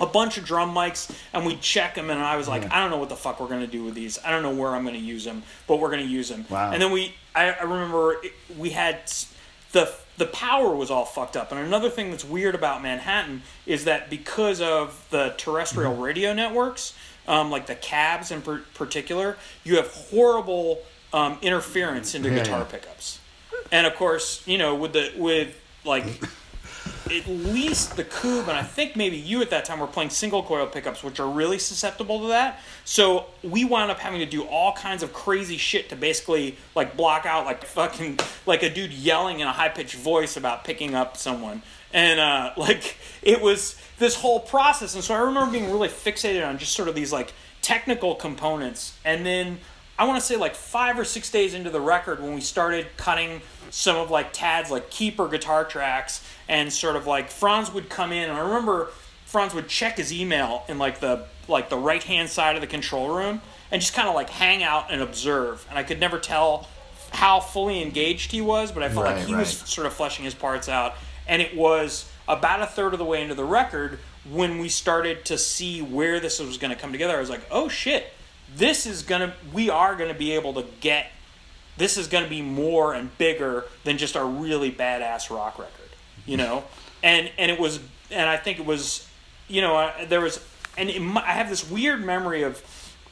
a 0.00 0.06
bunch 0.06 0.38
of 0.38 0.44
drum 0.44 0.74
mics 0.74 1.10
and 1.32 1.44
we'd 1.46 1.60
check 1.60 1.94
them 1.94 2.10
and 2.10 2.20
I 2.20 2.36
was 2.36 2.48
like, 2.48 2.70
I 2.72 2.80
don't 2.80 2.90
know 2.90 2.98
what 2.98 3.08
the 3.08 3.16
fuck 3.16 3.40
we're 3.40 3.48
gonna 3.48 3.66
do 3.66 3.84
with 3.84 3.94
these. 3.94 4.18
I 4.24 4.30
don't 4.30 4.42
know 4.42 4.54
where 4.54 4.70
I'm 4.74 4.84
gonna 4.84 4.98
use 4.98 5.24
them, 5.24 5.42
but 5.66 5.80
we're 5.80 5.90
gonna 5.90 6.02
use 6.02 6.28
them. 6.28 6.46
Wow. 6.48 6.70
And 6.72 6.80
then 6.82 6.90
we, 6.92 7.14
I, 7.34 7.50
I 7.50 7.62
remember 7.62 8.14
it, 8.24 8.32
we 8.56 8.70
had 8.70 9.00
the 9.72 9.92
the 10.16 10.26
power 10.26 10.74
was 10.74 10.90
all 10.90 11.04
fucked 11.04 11.36
up. 11.36 11.52
And 11.52 11.60
another 11.60 11.88
thing 11.90 12.10
that's 12.10 12.24
weird 12.24 12.56
about 12.56 12.82
Manhattan 12.82 13.42
is 13.66 13.84
that 13.84 14.10
because 14.10 14.60
of 14.60 15.06
the 15.10 15.32
terrestrial 15.36 15.92
Mm-hmm. 15.92 16.02
radio 16.02 16.32
networks, 16.34 16.92
um, 17.28 17.50
like 17.52 17.66
the 17.66 17.76
cabs 17.76 18.32
in 18.32 18.42
per- 18.42 18.62
particular, 18.74 19.36
you 19.62 19.76
have 19.76 19.86
horrible 19.86 20.80
um, 21.12 21.38
interference 21.40 22.16
into 22.16 22.30
Yeah, 22.30 22.38
guitar 22.38 22.58
yeah. 22.60 22.64
pickups. 22.64 23.20
And 23.70 23.86
of 23.86 23.94
course, 23.94 24.44
you 24.46 24.58
know, 24.58 24.74
with 24.74 24.92
the 24.94 25.12
with 25.16 25.56
like 25.84 26.04
at 27.10 27.26
least 27.26 27.96
the 27.96 28.04
Coob, 28.04 28.42
and 28.42 28.52
I 28.52 28.62
think 28.62 28.96
maybe 28.96 29.16
you 29.16 29.40
at 29.40 29.50
that 29.50 29.64
time 29.64 29.80
were 29.80 29.86
playing 29.86 30.10
single 30.10 30.42
coil 30.42 30.66
pickups, 30.66 31.02
which 31.02 31.20
are 31.20 31.28
really 31.28 31.58
susceptible 31.58 32.20
to 32.22 32.28
that. 32.28 32.60
So 32.84 33.26
we 33.42 33.64
wound 33.64 33.90
up 33.90 33.98
having 33.98 34.20
to 34.20 34.26
do 34.26 34.44
all 34.44 34.72
kinds 34.72 35.02
of 35.02 35.12
crazy 35.12 35.56
shit 35.56 35.88
to 35.88 35.96
basically 35.96 36.56
like 36.74 36.96
block 36.96 37.26
out 37.26 37.46
like 37.46 37.64
fucking 37.64 38.18
like 38.46 38.62
a 38.62 38.72
dude 38.72 38.92
yelling 38.92 39.40
in 39.40 39.46
a 39.46 39.52
high 39.52 39.68
pitched 39.68 39.96
voice 39.96 40.36
about 40.36 40.64
picking 40.64 40.94
up 40.94 41.16
someone, 41.16 41.62
and 41.92 42.20
uh, 42.20 42.52
like 42.56 42.96
it 43.22 43.40
was 43.40 43.80
this 43.98 44.14
whole 44.14 44.40
process. 44.40 44.94
And 44.94 45.02
so 45.02 45.14
I 45.14 45.18
remember 45.18 45.52
being 45.52 45.70
really 45.70 45.88
fixated 45.88 46.46
on 46.46 46.58
just 46.58 46.72
sort 46.72 46.88
of 46.88 46.94
these 46.94 47.12
like 47.12 47.32
technical 47.62 48.14
components, 48.14 48.98
and 49.04 49.24
then 49.24 49.58
I 49.98 50.04
want 50.04 50.20
to 50.20 50.24
say 50.24 50.36
like 50.36 50.54
five 50.54 50.98
or 50.98 51.04
six 51.04 51.30
days 51.30 51.54
into 51.54 51.70
the 51.70 51.80
record 51.80 52.22
when 52.22 52.34
we 52.34 52.40
started 52.40 52.86
cutting 52.96 53.42
some 53.70 53.96
of 53.96 54.10
like 54.10 54.32
Tad's 54.32 54.70
like 54.70 54.90
keeper 54.90 55.26
guitar 55.26 55.64
tracks 55.64 56.24
and 56.48 56.72
sort 56.72 56.94
of 56.94 57.06
like 57.06 57.30
Franz 57.30 57.72
would 57.72 57.88
come 57.88 58.12
in 58.12 58.28
and 58.30 58.38
I 58.38 58.40
remember 58.40 58.90
Franz 59.26 59.54
would 59.54 59.68
check 59.68 59.96
his 59.96 60.12
email 60.12 60.64
in 60.68 60.78
like 60.78 61.00
the 61.00 61.26
like 61.48 61.68
the 61.68 61.76
right 61.76 62.02
hand 62.02 62.30
side 62.30 62.54
of 62.54 62.60
the 62.60 62.66
control 62.68 63.08
room 63.16 63.40
and 63.72 63.80
just 63.80 63.92
kind 63.92 64.08
of 64.08 64.14
like 64.14 64.30
hang 64.30 64.62
out 64.62 64.86
and 64.90 65.02
observe. 65.02 65.66
And 65.68 65.78
I 65.78 65.82
could 65.82 65.98
never 65.98 66.18
tell 66.18 66.68
how 67.10 67.40
fully 67.40 67.82
engaged 67.82 68.30
he 68.30 68.40
was 68.40 68.70
but 68.70 68.84
I 68.84 68.88
felt 68.88 69.06
like 69.06 69.16
Right, 69.16 69.26
he 69.26 69.34
was 69.34 69.50
sort 69.50 69.86
of 69.86 69.92
fleshing 69.94 70.24
his 70.24 70.34
parts 70.34 70.68
out. 70.68 70.94
And 71.26 71.42
it 71.42 71.56
was 71.56 72.10
about 72.28 72.62
a 72.62 72.66
third 72.66 72.92
of 72.92 72.98
the 73.00 73.04
way 73.04 73.20
into 73.20 73.34
the 73.34 73.44
record 73.44 73.98
when 74.30 74.58
we 74.58 74.68
started 74.68 75.24
to 75.24 75.36
see 75.38 75.82
where 75.82 76.20
this 76.20 76.38
was 76.38 76.56
going 76.56 76.72
to 76.72 76.80
come 76.80 76.92
together. 76.92 77.16
I 77.16 77.20
was 77.20 77.30
like 77.30 77.42
oh 77.50 77.68
shit 77.68 78.12
this 78.54 78.86
is 78.86 79.02
gonna 79.02 79.34
we 79.52 79.70
are 79.70 79.96
gonna 79.96 80.14
be 80.14 80.32
able 80.32 80.54
to 80.54 80.64
get 80.80 81.10
this 81.76 81.96
is 81.96 82.08
gonna 82.08 82.28
be 82.28 82.42
more 82.42 82.94
and 82.94 83.16
bigger 83.18 83.64
than 83.84 83.98
just 83.98 84.16
a 84.16 84.24
really 84.24 84.70
badass 84.70 85.30
rock 85.30 85.58
record 85.58 85.74
you 86.26 86.36
know? 86.36 86.64
And 87.02 87.30
and 87.38 87.50
it 87.50 87.58
was 87.58 87.80
and 88.10 88.28
i 88.28 88.36
think 88.36 88.58
it 88.58 88.66
was 88.66 89.06
you 89.48 89.60
know 89.60 89.76
I, 89.76 90.04
there 90.06 90.20
was 90.20 90.44
and 90.76 90.88
it, 90.88 91.00
i 91.16 91.32
have 91.32 91.48
this 91.48 91.68
weird 91.68 92.04
memory 92.04 92.42
of 92.42 92.62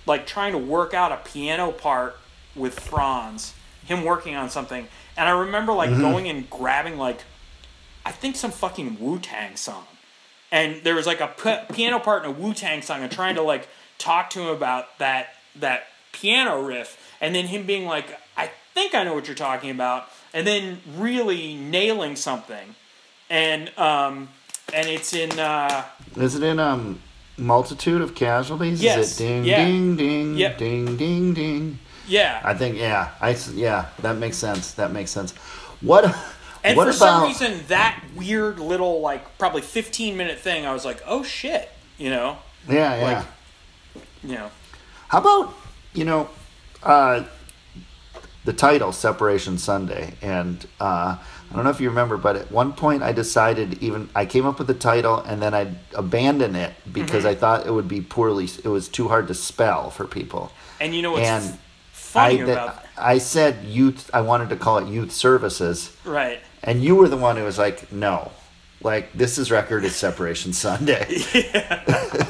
like 0.07 0.27
trying 0.27 0.53
to 0.53 0.59
work 0.59 0.95
out 0.95 1.13
a 1.13 1.19
piano 1.19 1.71
part 1.71 2.17
with 2.55 2.81
franz 2.81 3.55
him 3.85 4.05
working 4.05 4.35
on 4.35 4.49
something 4.51 4.89
and 5.17 5.29
i 5.29 5.33
remember 5.33 5.73
like 5.73 5.91
mm-hmm. 5.91 6.01
going 6.01 6.29
and 6.29 6.49
grabbing 6.49 6.97
like 6.97 7.25
i 8.05 8.11
think 8.11 8.37
some 8.37 8.51
fucking 8.51 8.99
wu-tang 8.99 9.57
song. 9.57 9.85
And 10.53 10.83
there 10.85 10.95
was 10.95 11.07
like 11.07 11.21
a 11.21 11.29
p- 11.29 11.75
piano 11.75 11.99
part 11.99 12.25
in 12.25 12.31
a 12.31 12.33
Wu 12.33 12.55
Tang 12.55 12.81
song, 12.81 13.03
and 13.03 13.11
trying 13.11 13.35
to 13.35 13.43
like 13.43 13.69
talk 13.99 14.31
to 14.31 14.41
him 14.41 14.49
about 14.49 14.99
that 14.99 15.29
that 15.57 15.87
piano 16.13 16.61
riff, 16.63 17.15
and 17.21 17.35
then 17.35 17.47
him 17.47 17.65
being 17.67 17.87
like, 17.87 18.19
"I 18.37 18.51
think 18.75 18.95
I 18.95 19.05
know 19.05 19.15
what 19.15 19.27
you're 19.27 19.35
talking 19.37 19.71
about," 19.71 20.09
and 20.35 20.47
then 20.47 20.81
really 20.97 21.55
nailing 21.55 22.17
something, 22.17 22.75
and 23.31 23.71
um, 23.79 24.29
and 24.73 24.89
it's 24.89 25.13
in 25.15 25.39
uh, 25.39 25.85
Is 26.17 26.35
it 26.35 26.43
in 26.43 26.59
um 26.59 27.01
multitude 27.39 28.01
of 28.01 28.15
casualties? 28.15 28.83
Yes, 28.83 28.99
Is 28.99 29.21
it 29.21 29.25
ding 29.25 29.45
yeah. 29.45 29.65
ding 29.65 29.97
ding 29.97 30.37
Yep. 30.37 30.59
ding 30.59 30.97
ding 30.97 31.35
ding? 31.35 31.79
yeah, 32.09 32.41
I 32.45 32.55
think 32.55 32.77
yeah. 32.77 33.11
I 33.21 33.37
yeah. 33.55 33.87
That 34.01 34.17
makes 34.17 34.37
sense. 34.37 34.73
That 34.73 34.93
makes 34.93 35.11
sense. 35.11 35.33
What? 35.81 36.05
and 36.65 36.77
what 36.77 36.85
for 36.85 36.91
about? 36.91 36.95
some 36.97 37.23
reason 37.25 37.61
that 37.69 38.03
weird 38.17 38.59
little 38.59 39.01
like 39.01 39.39
probably 39.39 39.63
15 39.63 40.17
minute 40.17 40.39
thing, 40.39 40.67
I 40.67 40.73
was 40.73 40.85
like, 40.85 41.03
"Oh 41.07 41.23
shit," 41.23 41.69
you 41.99 42.11
know, 42.11 42.39
yeah, 42.69 42.97
yeah. 42.97 43.03
like- 43.19 43.27
know, 44.35 44.51
How 45.09 45.19
about 45.21 45.55
you 45.95 46.05
know, 46.05 46.29
uh, 46.83 47.25
the 48.45 48.53
title 48.53 48.93
"Separation 48.93 49.59
Sunday," 49.59 50.15
and 50.23 50.67
uh, 50.81 51.17
I 51.51 51.55
don't 51.55 51.65
know 51.65 51.71
if 51.71 51.81
you 51.81 51.89
remember, 51.89 52.17
but 52.17 52.37
at 52.37 52.51
one 52.51 52.73
point 52.73 53.03
I 53.03 53.13
decided 53.13 53.83
even 53.83 54.09
I 54.15 54.27
came 54.27 54.47
up 54.47 54.59
with 54.59 54.67
the 54.69 54.75
title 54.75 55.19
and 55.21 55.41
then 55.41 55.55
I 55.55 55.75
abandoned 55.95 56.57
it 56.57 56.75
because 56.93 57.25
Mm-hmm. 57.25 57.29
I 57.29 57.35
thought 57.35 57.67
it 57.67 57.73
would 57.73 57.89
be 57.89 58.01
poorly. 58.01 58.45
It 58.65 58.69
was 58.69 58.89
too 58.89 59.09
hard 59.09 59.29
to 59.29 59.35
spell 59.35 59.91
for 59.91 60.07
people. 60.07 60.51
and 60.81 60.95
you 60.95 61.03
know 61.03 61.13
what's 61.13 61.27
And 61.29 61.59
funny 61.93 62.41
I, 62.41 62.45
about 62.45 62.77
that, 62.77 62.87
I 62.99 63.19
said 63.19 63.65
youth. 63.65 64.11
I 64.13 64.21
wanted 64.23 64.49
to 64.51 64.57
call 64.57 64.79
it 64.79 64.89
Youth 64.89 65.13
Services, 65.13 65.97
right. 66.05 66.41
and 66.63 66.83
you 66.83 66.95
were 66.97 67.09
the 67.09 67.17
one 67.17 67.37
who 67.37 67.45
was 67.45 67.59
like, 67.59 67.91
"No, 67.93 68.31
like 68.83 69.13
this 69.13 69.39
is 69.39 69.51
record 69.51 69.85
is 69.85 69.95
Separation 69.97 70.53
Sunday." 70.53 71.07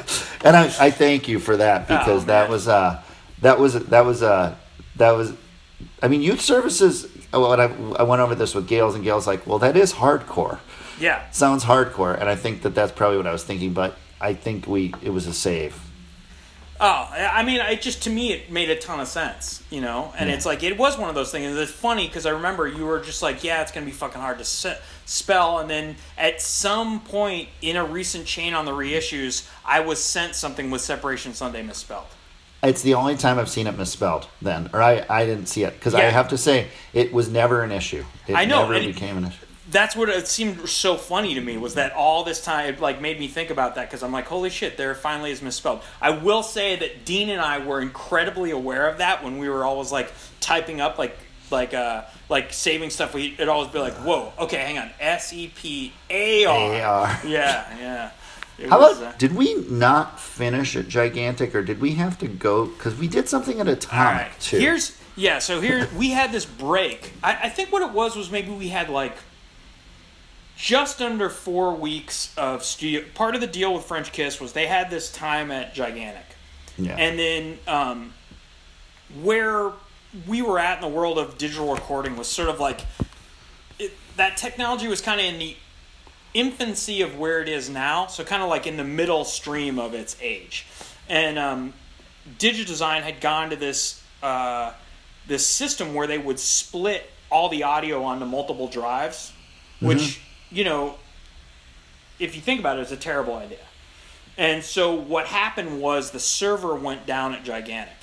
and 0.46 0.56
I, 0.56 0.64
I 0.86 0.90
thank 0.90 1.28
you 1.28 1.38
for 1.38 1.56
that 1.56 1.86
because 1.88 2.22
Oh, 2.22 2.26
that 2.26 2.48
was 2.48 2.68
uh 2.68 3.02
that 3.42 3.58
was 3.58 3.74
that 3.74 4.04
was 4.04 4.22
uh 4.22 4.54
that 4.96 5.12
was 5.12 5.32
I 6.02 6.08
mean 6.08 6.22
youth 6.22 6.40
services 6.40 7.06
well 7.32 7.52
and 7.52 7.62
I, 7.62 8.00
I 8.00 8.02
went 8.04 8.22
over 8.22 8.34
this 8.34 8.54
with 8.54 8.66
Gales 8.68 8.94
and 8.94 9.04
Gales 9.04 9.26
like 9.26 9.46
well 9.46 9.58
that 9.58 9.76
is 9.76 9.92
hardcore. 9.94 10.58
Yeah, 10.98 11.28
sounds 11.30 11.64
hardcore 11.64 12.18
and 12.18 12.28
I 12.28 12.36
think 12.36 12.62
that 12.62 12.74
that's 12.74 12.92
probably 12.92 13.18
what 13.18 13.26
I 13.26 13.32
was 13.32 13.44
thinking 13.44 13.72
but 13.74 13.96
I 14.20 14.32
think 14.32 14.66
we 14.66 14.94
it 15.02 15.10
was 15.10 15.26
a 15.26 15.34
save 15.34 15.78
Oh, 16.78 17.08
I 17.12 17.42
mean, 17.42 17.60
it 17.60 17.80
just 17.80 18.02
to 18.04 18.10
me 18.10 18.32
it 18.32 18.50
made 18.50 18.68
a 18.70 18.76
ton 18.76 19.00
of 19.00 19.08
sense, 19.08 19.62
you 19.70 19.80
know. 19.80 20.12
And 20.18 20.28
it's 20.30 20.44
like 20.44 20.62
it 20.62 20.76
was 20.76 20.98
one 20.98 21.08
of 21.08 21.14
those 21.14 21.30
things. 21.30 21.46
And 21.46 21.58
it's 21.58 21.70
funny 21.70 22.06
because 22.06 22.26
I 22.26 22.30
remember 22.30 22.68
you 22.68 22.84
were 22.84 23.00
just 23.00 23.22
like, 23.22 23.42
"Yeah, 23.42 23.62
it's 23.62 23.72
gonna 23.72 23.86
be 23.86 23.92
fucking 23.92 24.20
hard 24.20 24.38
to 24.38 24.44
se- 24.44 24.78
spell." 25.06 25.58
And 25.58 25.70
then 25.70 25.96
at 26.18 26.42
some 26.42 27.00
point 27.00 27.48
in 27.62 27.76
a 27.76 27.84
recent 27.84 28.26
chain 28.26 28.52
on 28.54 28.64
the 28.64 28.72
reissues, 28.72 29.48
I 29.64 29.80
was 29.80 30.02
sent 30.02 30.34
something 30.34 30.70
with 30.70 30.80
Separation 30.82 31.32
Sunday 31.34 31.62
misspelled. 31.62 32.06
it's 32.62 32.82
the 32.82 32.94
only 32.94 33.16
time 33.16 33.38
I've 33.38 33.50
seen 33.50 33.66
it 33.66 33.76
misspelled 33.78 34.26
then 34.42 34.68
or 34.72 34.82
I, 34.82 35.04
I 35.08 35.24
didn't 35.24 35.46
see 35.46 35.62
it 35.62 35.74
because 35.74 35.94
I 35.94 36.02
have 36.04 36.28
to 36.28 36.38
say 36.38 36.68
it 36.92 37.12
was 37.12 37.28
never 37.30 37.62
an 37.62 37.70
issue 37.70 38.04
it 38.26 38.34
I 38.34 38.44
know, 38.44 38.68
never 38.68 38.84
became 38.84 39.18
an 39.18 39.26
issue 39.26 39.45
That's 39.68 39.96
what 39.96 40.08
it 40.08 40.28
seemed 40.28 40.68
so 40.68 40.96
funny 40.96 41.34
to 41.34 41.40
me 41.40 41.56
was 41.56 41.74
that 41.74 41.92
all 41.92 42.22
this 42.22 42.42
time 42.42 42.74
it 42.74 42.80
like 42.80 43.00
made 43.00 43.18
me 43.18 43.26
think 43.26 43.50
about 43.50 43.74
that 43.74 43.88
because 43.88 44.02
I'm 44.02 44.12
like, 44.12 44.26
holy 44.26 44.50
shit, 44.50 44.76
there 44.76 44.94
finally 44.94 45.32
is 45.32 45.42
misspelled. 45.42 45.82
I 46.00 46.10
will 46.10 46.42
say 46.42 46.76
that 46.76 47.04
Dean 47.04 47.30
and 47.30 47.40
I 47.40 47.58
were 47.58 47.80
incredibly 47.80 48.50
aware 48.52 48.88
of 48.88 48.98
that 48.98 49.24
when 49.24 49.38
we 49.38 49.48
were 49.48 49.64
always 49.64 49.90
like 49.90 50.12
typing 50.40 50.80
up 50.80 50.98
like 50.98 51.16
like 51.50 51.74
uh 51.74 52.04
like 52.28 52.52
saving 52.52 52.90
stuff. 52.90 53.14
We 53.14 53.34
it'd 53.34 53.48
always 53.48 53.70
be 53.70 53.78
like, 53.78 53.94
whoa, 53.94 54.32
okay, 54.38 54.58
hang 54.58 54.78
on, 54.78 54.90
s-e-p-a-r, 55.00 56.74
A-R. 56.74 57.20
Yeah, 57.26 57.78
yeah. 57.78 58.10
It 58.58 58.70
How 58.70 58.80
was, 58.80 58.98
about 58.98 59.14
uh, 59.14 59.18
did 59.18 59.34
we 59.34 59.54
not 59.68 60.18
finish 60.18 60.76
at 60.76 60.88
Gigantic 60.88 61.54
or 61.54 61.62
did 61.62 61.80
we 61.80 61.92
have 61.94 62.18
to 62.18 62.28
go 62.28 62.66
because 62.66 62.96
we 62.96 63.06
did 63.06 63.28
something 63.28 63.60
at 63.60 63.68
Atomic 63.68 63.92
all 63.92 64.12
right. 64.12 64.40
too 64.40 64.58
Here's 64.58 64.96
yeah. 65.14 65.40
So 65.40 65.60
here 65.60 65.88
we 65.96 66.10
had 66.10 66.32
this 66.32 66.44
break. 66.44 67.12
I, 67.22 67.44
I 67.44 67.48
think 67.48 67.72
what 67.72 67.82
it 67.82 67.92
was 67.92 68.16
was 68.16 68.30
maybe 68.30 68.50
we 68.52 68.68
had 68.68 68.88
like 68.88 69.16
just 70.56 71.02
under 71.02 71.28
four 71.28 71.74
weeks 71.74 72.34
of 72.36 72.64
studio. 72.64 73.04
Part 73.14 73.34
of 73.34 73.40
the 73.40 73.46
deal 73.46 73.74
with 73.74 73.84
French 73.84 74.10
Kiss 74.12 74.40
was 74.40 74.52
they 74.52 74.66
had 74.66 74.90
this 74.90 75.12
time 75.12 75.50
at 75.50 75.74
Gigantic, 75.74 76.24
yeah. 76.78 76.96
And 76.96 77.18
then 77.18 77.58
um, 77.66 78.14
where 79.22 79.72
we 80.26 80.42
were 80.42 80.58
at 80.58 80.76
in 80.76 80.82
the 80.82 80.94
world 80.94 81.18
of 81.18 81.38
digital 81.38 81.72
recording 81.72 82.16
was 82.16 82.26
sort 82.26 82.48
of 82.48 82.58
like 82.58 82.80
it, 83.78 83.92
that 84.16 84.36
technology 84.36 84.88
was 84.88 85.00
kind 85.00 85.20
of 85.20 85.26
in 85.26 85.38
the 85.38 85.56
infancy 86.34 87.02
of 87.02 87.18
where 87.18 87.40
it 87.40 87.48
is 87.48 87.70
now, 87.70 88.06
so 88.06 88.24
kind 88.24 88.42
of 88.42 88.48
like 88.48 88.66
in 88.66 88.76
the 88.76 88.84
middle 88.84 89.24
stream 89.24 89.78
of 89.78 89.94
its 89.94 90.16
age, 90.20 90.66
and 91.08 91.38
um, 91.38 91.72
Digidesign 92.38 93.02
had 93.02 93.20
gone 93.20 93.50
to 93.50 93.56
this 93.56 94.02
uh, 94.22 94.72
this 95.26 95.46
system 95.46 95.94
where 95.94 96.06
they 96.06 96.18
would 96.18 96.38
split 96.38 97.10
all 97.30 97.48
the 97.48 97.62
audio 97.62 98.04
onto 98.04 98.24
multiple 98.24 98.68
drives, 98.68 99.32
which 99.80 100.20
you 100.50 100.64
know, 100.64 100.96
if 102.18 102.34
you 102.34 102.40
think 102.40 102.60
about 102.60 102.78
it, 102.78 102.80
it, 102.80 102.86
is 102.86 102.92
a 102.92 102.96
terrible 102.96 103.34
idea. 103.34 103.58
And 104.38 104.62
so 104.62 104.94
what 104.94 105.26
happened 105.26 105.80
was 105.80 106.10
the 106.10 106.20
server 106.20 106.74
went 106.74 107.06
down 107.06 107.34
at 107.34 107.44
Gigantic, 107.44 107.96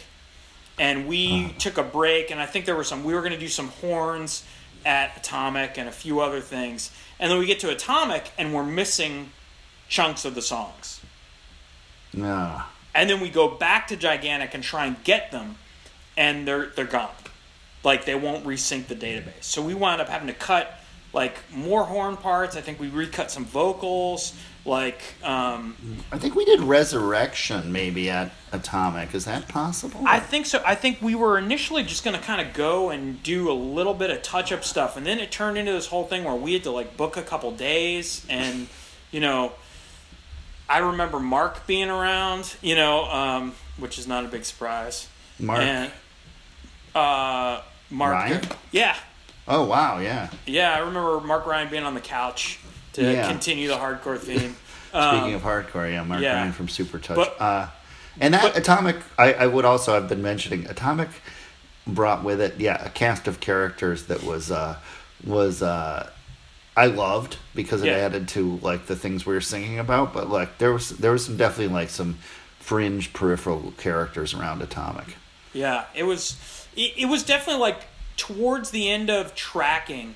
and 0.79 1.08
we 1.08 1.53
took 1.60 1.77
a 1.77 1.84
break. 1.84 2.32
And 2.32 2.39
I 2.39 2.45
think 2.45 2.65
there 2.65 2.75
were 2.75 2.84
some. 2.84 3.03
We 3.03 3.13
were 3.13 3.21
going 3.21 3.34
to 3.34 3.39
do 3.39 3.47
some 3.47 3.67
horns 3.67 4.43
at 4.86 5.15
Atomic 5.17 5.77
and 5.77 5.88
a 5.88 5.91
few 5.91 6.19
other 6.19 6.41
things, 6.41 6.91
and 7.19 7.32
then 7.32 7.38
we 7.39 7.45
get 7.45 7.60
to 7.62 7.69
Atomic 7.69 8.32
and 8.38 8.53
we're 8.53 8.65
missing 8.65 9.32
chunks 9.88 10.25
of 10.25 10.36
the 10.36 10.41
songs. 10.41 10.99
Ah. 12.19 12.71
And 12.95 13.10
then 13.10 13.19
we 13.19 13.29
go 13.29 13.47
back 13.47 13.88
to 13.88 13.95
Gigantic 13.95 14.53
and 14.53 14.63
try 14.63 14.86
and 14.86 15.01
get 15.03 15.32
them, 15.32 15.56
and 16.17 16.47
they're 16.47 16.67
they're 16.67 16.86
gone. 16.86 17.10
like 17.84 18.06
they 18.06 18.15
won't 18.15 18.45
resync 18.45 18.88
the 18.88 18.95
database. 18.95 19.43
So 19.43 19.62
we 19.62 19.73
wound 19.73 20.01
up 20.01 20.10
having 20.10 20.27
to 20.27 20.34
cut 20.34 20.79
like 21.13 21.38
more 21.52 21.84
horn 21.84 22.17
parts. 22.17 22.58
I 22.58 22.62
think 22.62 22.80
we 22.80 22.89
recut 22.89 23.32
some 23.32 23.45
vocals. 23.45 24.34
Like 24.65 25.02
um, 25.23 25.76
I 26.12 26.17
think 26.17 26.36
we 26.36 26.45
did 26.45 26.62
Resurrection 26.62 27.71
maybe 27.71 28.10
at 28.10 28.32
Atomic. 28.54 29.13
Is 29.13 29.26
that 29.26 29.47
possible? 29.49 30.02
I 30.06 30.19
think 30.19 30.45
so. 30.45 30.63
I 30.65 30.76
think 30.76 31.02
we 31.02 31.15
were 31.15 31.38
initially 31.38 31.84
just 31.84 32.06
going 32.06 32.17
to 32.17 32.23
kind 32.23 32.45
of 32.45 32.54
go 32.54 32.89
and 32.89 33.21
do 33.23 33.52
a 33.52 33.54
little 33.54 33.93
bit 33.93 34.10
of 34.10 34.21
touch 34.21 34.54
up 34.54 34.63
stuff, 34.63 34.95
and 34.95 35.06
then 35.06 35.19
it 35.19 35.32
turned 35.32 35.58
into 35.58 35.73
this 35.73 35.88
whole 35.88 36.06
thing 36.06 36.23
where 36.23 36.36
we 36.36 36.54
had 36.54 36.63
to 36.63 36.71
like 36.71 36.95
book 36.95 37.17
a 37.17 37.21
couple 37.21 37.52
days, 37.52 38.26
and 38.30 38.67
you 39.12 39.19
know, 39.19 39.52
I 40.69 40.80
remember 40.80 41.19
Mark 41.19 41.67
being 41.67 41.89
around, 41.89 42.56
you 42.62 42.76
know, 42.76 43.04
um, 43.06 43.54
which 43.78 43.99
is 43.99 44.08
not 44.08 44.23
a 44.23 44.30
big 44.30 44.45
surprise. 44.45 45.10
Mark. 45.39 45.60
And, 45.60 45.91
uh, 46.95 47.62
Mark. 47.89 48.13
Ryan? 48.13 48.41
Yeah, 48.71 48.95
oh 49.47 49.65
wow, 49.65 49.99
yeah. 49.99 50.29
yeah. 50.45 50.73
I 50.73 50.79
remember 50.79 51.19
Mark 51.21 51.45
Ryan 51.45 51.69
being 51.69 51.84
on 51.84 51.93
the 51.93 52.01
couch 52.01 52.60
to 52.93 53.01
Yeah. 53.12 53.27
continue 53.29 53.67
the 53.67 53.75
hardcore 53.75 54.17
theme. 54.19 54.56
Speaking 54.89 54.99
Um, 54.99 55.34
of 55.36 55.41
hardcore, 55.41 55.91
yeah, 55.91 56.03
Mark 56.03 56.21
yeah. 56.21 56.36
Ryan 56.36 56.51
from 56.53 56.69
Super 56.69 56.99
Touch. 56.99 57.15
But- 57.15 57.41
uh, 57.41 57.67
and 58.21 58.34
that 58.36 58.43
but- 58.43 58.58
Atomic, 58.58 58.97
I, 59.17 59.34
I 59.34 59.47
would 59.47 59.65
also 59.65 59.93
have 59.93 60.08
been 60.08 60.21
mentioning 60.21 60.67
Atomic 60.67 61.10
brought 61.88 62.23
with 62.23 62.39
it, 62.39 62.60
yeah, 62.60 62.84
a 62.86 62.89
cast 62.89 63.27
of 63.27 63.39
characters 63.39 64.06
that 64.06 64.23
was 64.23 64.51
uh, 64.51 64.77
was 65.25 65.62
uh, 65.63 66.10
I 66.77 66.86
loved 66.88 67.38
because 67.56 67.82
it 67.82 67.88
Yeah. 67.88 67.93
added 67.97 68.27
to 68.29 68.58
like 68.62 68.86
the 68.86 68.95
things 68.95 69.25
we 69.25 69.34
were 69.34 69.41
singing 69.41 69.79
about. 69.79 70.13
But 70.13 70.29
like 70.29 70.60
there 70.60 70.71
was 70.71 70.89
there 70.91 71.12
was 71.12 71.25
some 71.25 71.38
definitely 71.38 71.73
like 71.73 71.89
some 71.89 72.19
fringe 72.60 73.12
peripheral 73.13 73.73
characters 73.77 74.34
around 74.36 74.62
Atomic. 74.62 75.15
Yeah, 75.51 75.86
it 75.95 76.03
was. 76.03 76.38
It, 76.75 76.93
it 76.97 77.06
was 77.06 77.23
definitely 77.23 77.62
like 77.62 77.82
towards 78.17 78.71
the 78.71 78.89
end 78.89 79.10
of 79.10 79.36
tracking. 79.36 80.15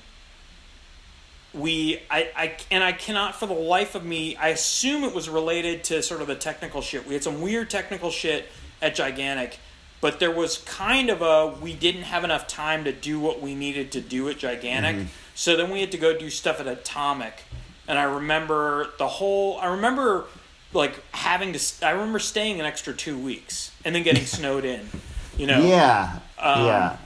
We, 1.54 2.02
I, 2.10 2.30
I, 2.36 2.56
and 2.70 2.84
I 2.84 2.92
cannot 2.92 3.34
for 3.34 3.46
the 3.46 3.54
life 3.54 3.94
of 3.94 4.04
me. 4.04 4.36
I 4.36 4.48
assume 4.48 5.02
it 5.04 5.14
was 5.14 5.28
related 5.28 5.82
to 5.84 6.02
sort 6.02 6.20
of 6.20 6.26
the 6.26 6.34
technical 6.34 6.82
shit. 6.82 7.06
We 7.06 7.14
had 7.14 7.24
some 7.24 7.40
weird 7.40 7.70
technical 7.70 8.10
shit 8.10 8.46
at 8.82 8.94
Gigantic, 8.94 9.58
but 10.00 10.20
there 10.20 10.30
was 10.30 10.58
kind 10.58 11.10
of 11.10 11.22
a 11.22 11.56
we 11.60 11.72
didn't 11.72 12.02
have 12.02 12.22
enough 12.22 12.46
time 12.46 12.84
to 12.84 12.92
do 12.92 13.18
what 13.18 13.40
we 13.40 13.54
needed 13.54 13.90
to 13.92 14.00
do 14.00 14.28
at 14.28 14.38
Gigantic. 14.38 14.96
So 15.34 15.56
then 15.56 15.70
we 15.70 15.80
had 15.80 15.90
to 15.92 15.98
go 15.98 16.16
do 16.16 16.30
stuff 16.30 16.60
at 16.60 16.66
Atomic, 16.66 17.44
and 17.88 17.98
I 17.98 18.04
remember 18.04 18.88
the 18.98 19.08
whole. 19.08 19.58
I 19.58 19.66
remember 19.66 20.26
like 20.72 21.02
having 21.12 21.52
to. 21.54 21.86
I 21.86 21.92
remember 21.92 22.18
staying 22.18 22.60
an 22.60 22.66
extra 22.66 22.92
two 22.92 23.18
weeks 23.18 23.72
and 23.84 23.94
then 23.94 24.02
getting 24.02 24.26
snowed 24.26 24.64
in. 24.64 24.88
You 25.36 25.46
know, 25.46 25.64
Yeah, 25.64 26.18
Um, 26.38 26.66
yeah. 26.66 26.96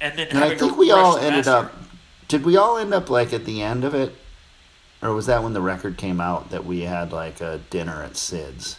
And 0.00 0.18
then 0.18 0.28
And 0.28 0.38
I 0.38 0.54
think 0.56 0.76
we 0.76 0.90
all 0.90 1.16
ended 1.16 1.46
master. 1.46 1.50
up. 1.50 1.72
Did 2.28 2.44
we 2.44 2.56
all 2.56 2.76
end 2.78 2.92
up 2.92 3.08
like 3.10 3.32
at 3.32 3.44
the 3.44 3.62
end 3.62 3.84
of 3.84 3.94
it, 3.94 4.14
or 5.02 5.12
was 5.12 5.26
that 5.26 5.42
when 5.42 5.52
the 5.52 5.60
record 5.60 5.96
came 5.96 6.20
out 6.20 6.50
that 6.50 6.64
we 6.64 6.80
had 6.82 7.12
like 7.12 7.40
a 7.40 7.60
dinner 7.70 8.02
at 8.02 8.16
Sid's? 8.16 8.78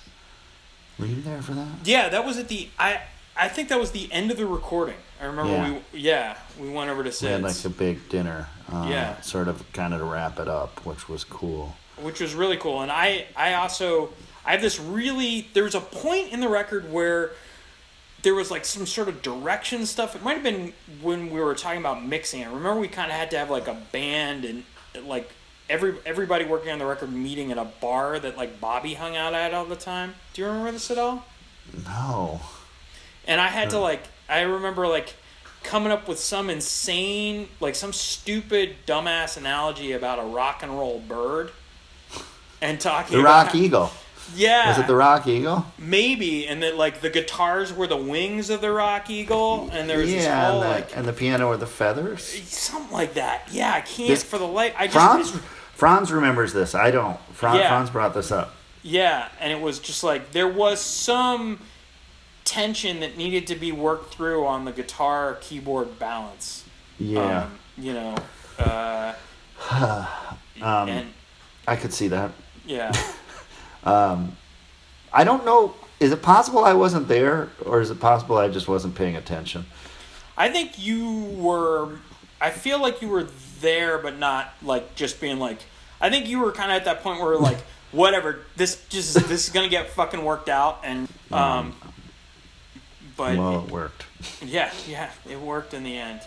Were 0.99 1.05
you 1.05 1.21
there 1.21 1.41
for 1.41 1.53
that? 1.53 1.67
Yeah, 1.85 2.09
that 2.09 2.25
was 2.25 2.37
at 2.37 2.47
the. 2.47 2.69
I 2.79 3.01
I 3.35 3.47
think 3.47 3.69
that 3.69 3.79
was 3.79 3.91
the 3.91 4.11
end 4.11 4.31
of 4.31 4.37
the 4.37 4.45
recording. 4.47 4.95
I 5.21 5.25
remember 5.25 5.51
Yeah. 5.53 5.79
we. 5.93 5.99
Yeah, 5.99 6.37
we 6.59 6.69
went 6.69 6.89
over 6.89 7.03
to 7.03 7.11
Sid's. 7.11 7.21
We 7.23 7.29
had 7.29 7.43
like 7.43 7.65
a 7.65 7.69
big 7.69 8.09
dinner. 8.09 8.47
Uh, 8.71 8.87
Yeah. 8.89 9.21
Sort 9.21 9.47
of, 9.47 9.71
kind 9.73 9.93
of 9.93 9.99
to 10.01 10.05
wrap 10.05 10.39
it 10.39 10.47
up, 10.47 10.85
which 10.85 11.07
was 11.07 11.23
cool. 11.23 11.75
which 12.01 12.19
was 12.19 12.33
really 12.35 12.57
cool. 12.57 12.81
And 12.81 12.91
I 12.91 13.25
I 13.35 13.53
also 13.53 14.09
I 14.45 14.51
have 14.51 14.61
this 14.61 14.79
really. 14.79 15.47
There's 15.53 15.73
a 15.75 15.79
point 15.81 16.31
in 16.33 16.41
the 16.41 16.49
record 16.49 16.91
where 16.91 17.31
there 18.23 18.33
was 18.35 18.49
like 18.51 18.65
some 18.65 18.85
sort 18.85 19.07
of 19.07 19.21
direction 19.21 19.85
stuff. 19.85 20.15
It 20.15 20.23
might 20.23 20.33
have 20.33 20.43
been 20.43 20.73
when 21.01 21.29
we 21.29 21.39
were 21.39 21.55
talking 21.55 21.79
about 21.79 22.03
mixing. 22.05 22.43
I 22.43 22.47
remember 22.47 22.79
we 22.79 22.87
kind 22.87 23.11
of 23.11 23.17
had 23.17 23.31
to 23.31 23.37
have 23.37 23.49
like 23.49 23.67
a 23.67 23.77
band 23.91 24.45
and 24.45 24.63
like 25.05 25.29
every 25.69 25.95
everybody 26.05 26.45
working 26.45 26.71
on 26.71 26.79
the 26.79 26.85
record 26.85 27.11
meeting 27.11 27.51
at 27.51 27.57
a 27.57 27.65
bar 27.65 28.19
that 28.19 28.37
like 28.37 28.59
Bobby 28.59 28.95
hung 28.95 29.15
out 29.15 29.33
at 29.33 29.53
all 29.53 29.65
the 29.65 29.75
time. 29.75 30.15
Do 30.33 30.41
you 30.41 30.47
remember 30.47 30.71
this 30.71 30.89
at 30.91 30.97
all? 30.97 31.25
No. 31.85 32.41
And 33.27 33.39
I 33.41 33.47
had 33.47 33.69
to 33.71 33.77
uh. 33.77 33.81
like 33.81 34.03
I 34.29 34.41
remember 34.41 34.87
like 34.87 35.15
coming 35.63 35.91
up 35.91 36.07
with 36.07 36.19
some 36.19 36.49
insane 36.49 37.49
like 37.59 37.75
some 37.75 37.91
stupid 37.93 38.75
dumbass 38.85 39.37
analogy 39.37 39.91
about 39.91 40.19
a 40.19 40.23
rock 40.23 40.63
and 40.63 40.71
roll 40.71 40.99
bird 40.99 41.51
and 42.61 42.79
talking 42.79 43.17
The 43.17 43.23
Rock 43.23 43.47
how- 43.49 43.57
Eagle. 43.57 43.91
Yeah. 44.35 44.69
Was 44.69 44.79
it 44.79 44.87
the 44.87 44.95
Rock 44.95 45.25
Eagle? 45.27 45.65
maybe 45.77 46.47
and 46.47 46.61
that 46.63 46.75
like 46.77 47.01
the 47.01 47.09
guitars 47.09 47.73
were 47.73 47.87
the 47.87 47.97
wings 47.97 48.49
of 48.49 48.61
the 48.61 48.71
rock 48.71 49.09
eagle 49.09 49.69
and 49.71 49.89
there 49.89 49.99
was 49.99 50.09
this 50.11 50.23
yeah, 50.25 50.51
whole 50.51 50.61
and 50.61 50.69
the, 50.69 50.75
like 50.75 50.97
and 50.97 51.07
the 51.07 51.13
piano 51.13 51.49
were 51.49 51.57
the 51.57 51.65
feathers. 51.67 52.23
something 52.47 52.91
like 52.91 53.13
that. 53.15 53.47
Yeah, 53.51 53.73
I 53.73 53.81
can't 53.81 54.09
This- 54.09 54.23
for 54.23 54.37
the 54.37 54.47
life 54.47 54.73
I 54.77 54.87
just 54.87 55.31
Franz, 55.33 55.45
Franz 55.73 56.11
remembers 56.11 56.53
this. 56.53 56.75
I 56.75 56.91
don't. 56.91 57.17
Franz, 57.33 57.59
Yeah. 57.59 57.69
Franz 57.69 57.89
brought 57.89 58.13
this 58.13 58.31
up. 58.31 58.53
Yeah, 58.83 59.27
and 59.39 59.51
it 59.51 59.61
was 59.61 59.79
just 59.79 60.03
like 60.03 60.31
there 60.31 60.47
was 60.47 60.79
some 60.81 61.59
tension 62.45 62.99
that 63.01 63.17
needed 63.17 63.45
to 63.47 63.55
be 63.55 63.71
worked 63.71 64.13
through 64.13 64.45
on 64.45 64.65
the 64.65 64.71
guitar 64.71 65.37
keyboard 65.41 65.99
balance. 65.99 66.63
Yeah, 66.99 67.43
Um, 67.43 67.59
you 67.77 67.93
know, 67.93 68.15
uh, 68.59 69.13
Um, 70.61 70.89
and 70.89 71.13
I 71.67 71.75
could 71.75 71.93
see 71.93 72.07
that. 72.07 72.31
yeah, 72.65 72.91
I 73.87 75.23
don't 75.23 75.45
know. 75.45 75.75
Is 75.99 76.11
it 76.11 76.21
possible 76.21 76.63
I 76.63 76.73
wasn't 76.73 77.07
there, 77.07 77.49
or 77.65 77.81
is 77.81 77.89
it 77.89 77.99
possible 77.99 78.37
I 78.37 78.49
just 78.49 78.67
wasn't 78.67 78.95
paying 78.95 79.15
attention? 79.15 79.65
I 80.37 80.49
think 80.49 80.77
you 80.77 81.23
were. 81.37 81.97
I 82.39 82.51
feel 82.51 82.79
like 82.79 83.01
you 83.01 83.07
were 83.07 83.27
there, 83.61 83.97
but 83.97 84.19
not 84.19 84.53
like 84.61 84.95
just 84.95 85.19
being 85.19 85.39
like. 85.39 85.59
I 85.99 86.11
think 86.11 86.27
you 86.27 86.39
were 86.39 86.51
kind 86.51 86.71
of 86.71 86.77
at 86.77 86.85
that 86.85 87.01
point 87.01 87.19
where 87.19 87.35
like 87.49 87.57
whatever 87.91 88.41
this 88.55 88.85
just 88.89 89.15
this 89.15 89.47
is 89.47 89.49
gonna 89.49 89.69
get 89.69 89.89
fucking 89.89 90.23
worked 90.23 90.49
out 90.49 90.81
and 90.83 91.07
um. 91.31 91.75
But 93.15 93.35
Well, 93.35 93.65
it 93.65 93.71
worked. 93.71 94.05
yeah, 94.45 94.71
yeah, 94.87 95.09
it 95.27 95.39
worked 95.41 95.73
in 95.73 95.83
the 95.83 95.97
end. 95.97 96.21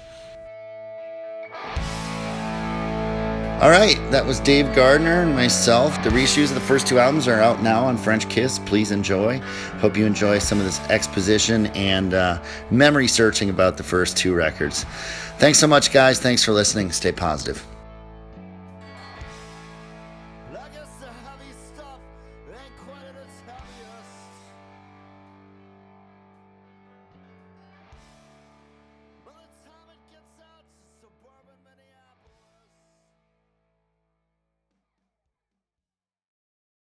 All 3.60 3.68
right, 3.68 3.98
that 4.10 4.24
was 4.24 4.40
Dave 4.40 4.74
Gardner 4.74 5.20
and 5.20 5.34
myself. 5.34 6.02
The 6.02 6.08
reshoots 6.08 6.48
of 6.48 6.54
the 6.54 6.60
first 6.60 6.86
two 6.86 6.98
albums 6.98 7.28
are 7.28 7.40
out 7.40 7.62
now 7.62 7.84
on 7.84 7.98
French 7.98 8.26
Kiss. 8.30 8.58
Please 8.58 8.90
enjoy. 8.90 9.36
Hope 9.80 9.98
you 9.98 10.06
enjoy 10.06 10.38
some 10.38 10.58
of 10.58 10.64
this 10.64 10.80
exposition 10.88 11.66
and 11.76 12.14
uh, 12.14 12.40
memory 12.70 13.06
searching 13.06 13.50
about 13.50 13.76
the 13.76 13.82
first 13.82 14.16
two 14.16 14.34
records. 14.34 14.84
Thanks 15.36 15.58
so 15.58 15.66
much, 15.66 15.92
guys. 15.92 16.18
Thanks 16.18 16.42
for 16.42 16.52
listening. 16.52 16.90
Stay 16.90 17.12
positive. 17.12 17.69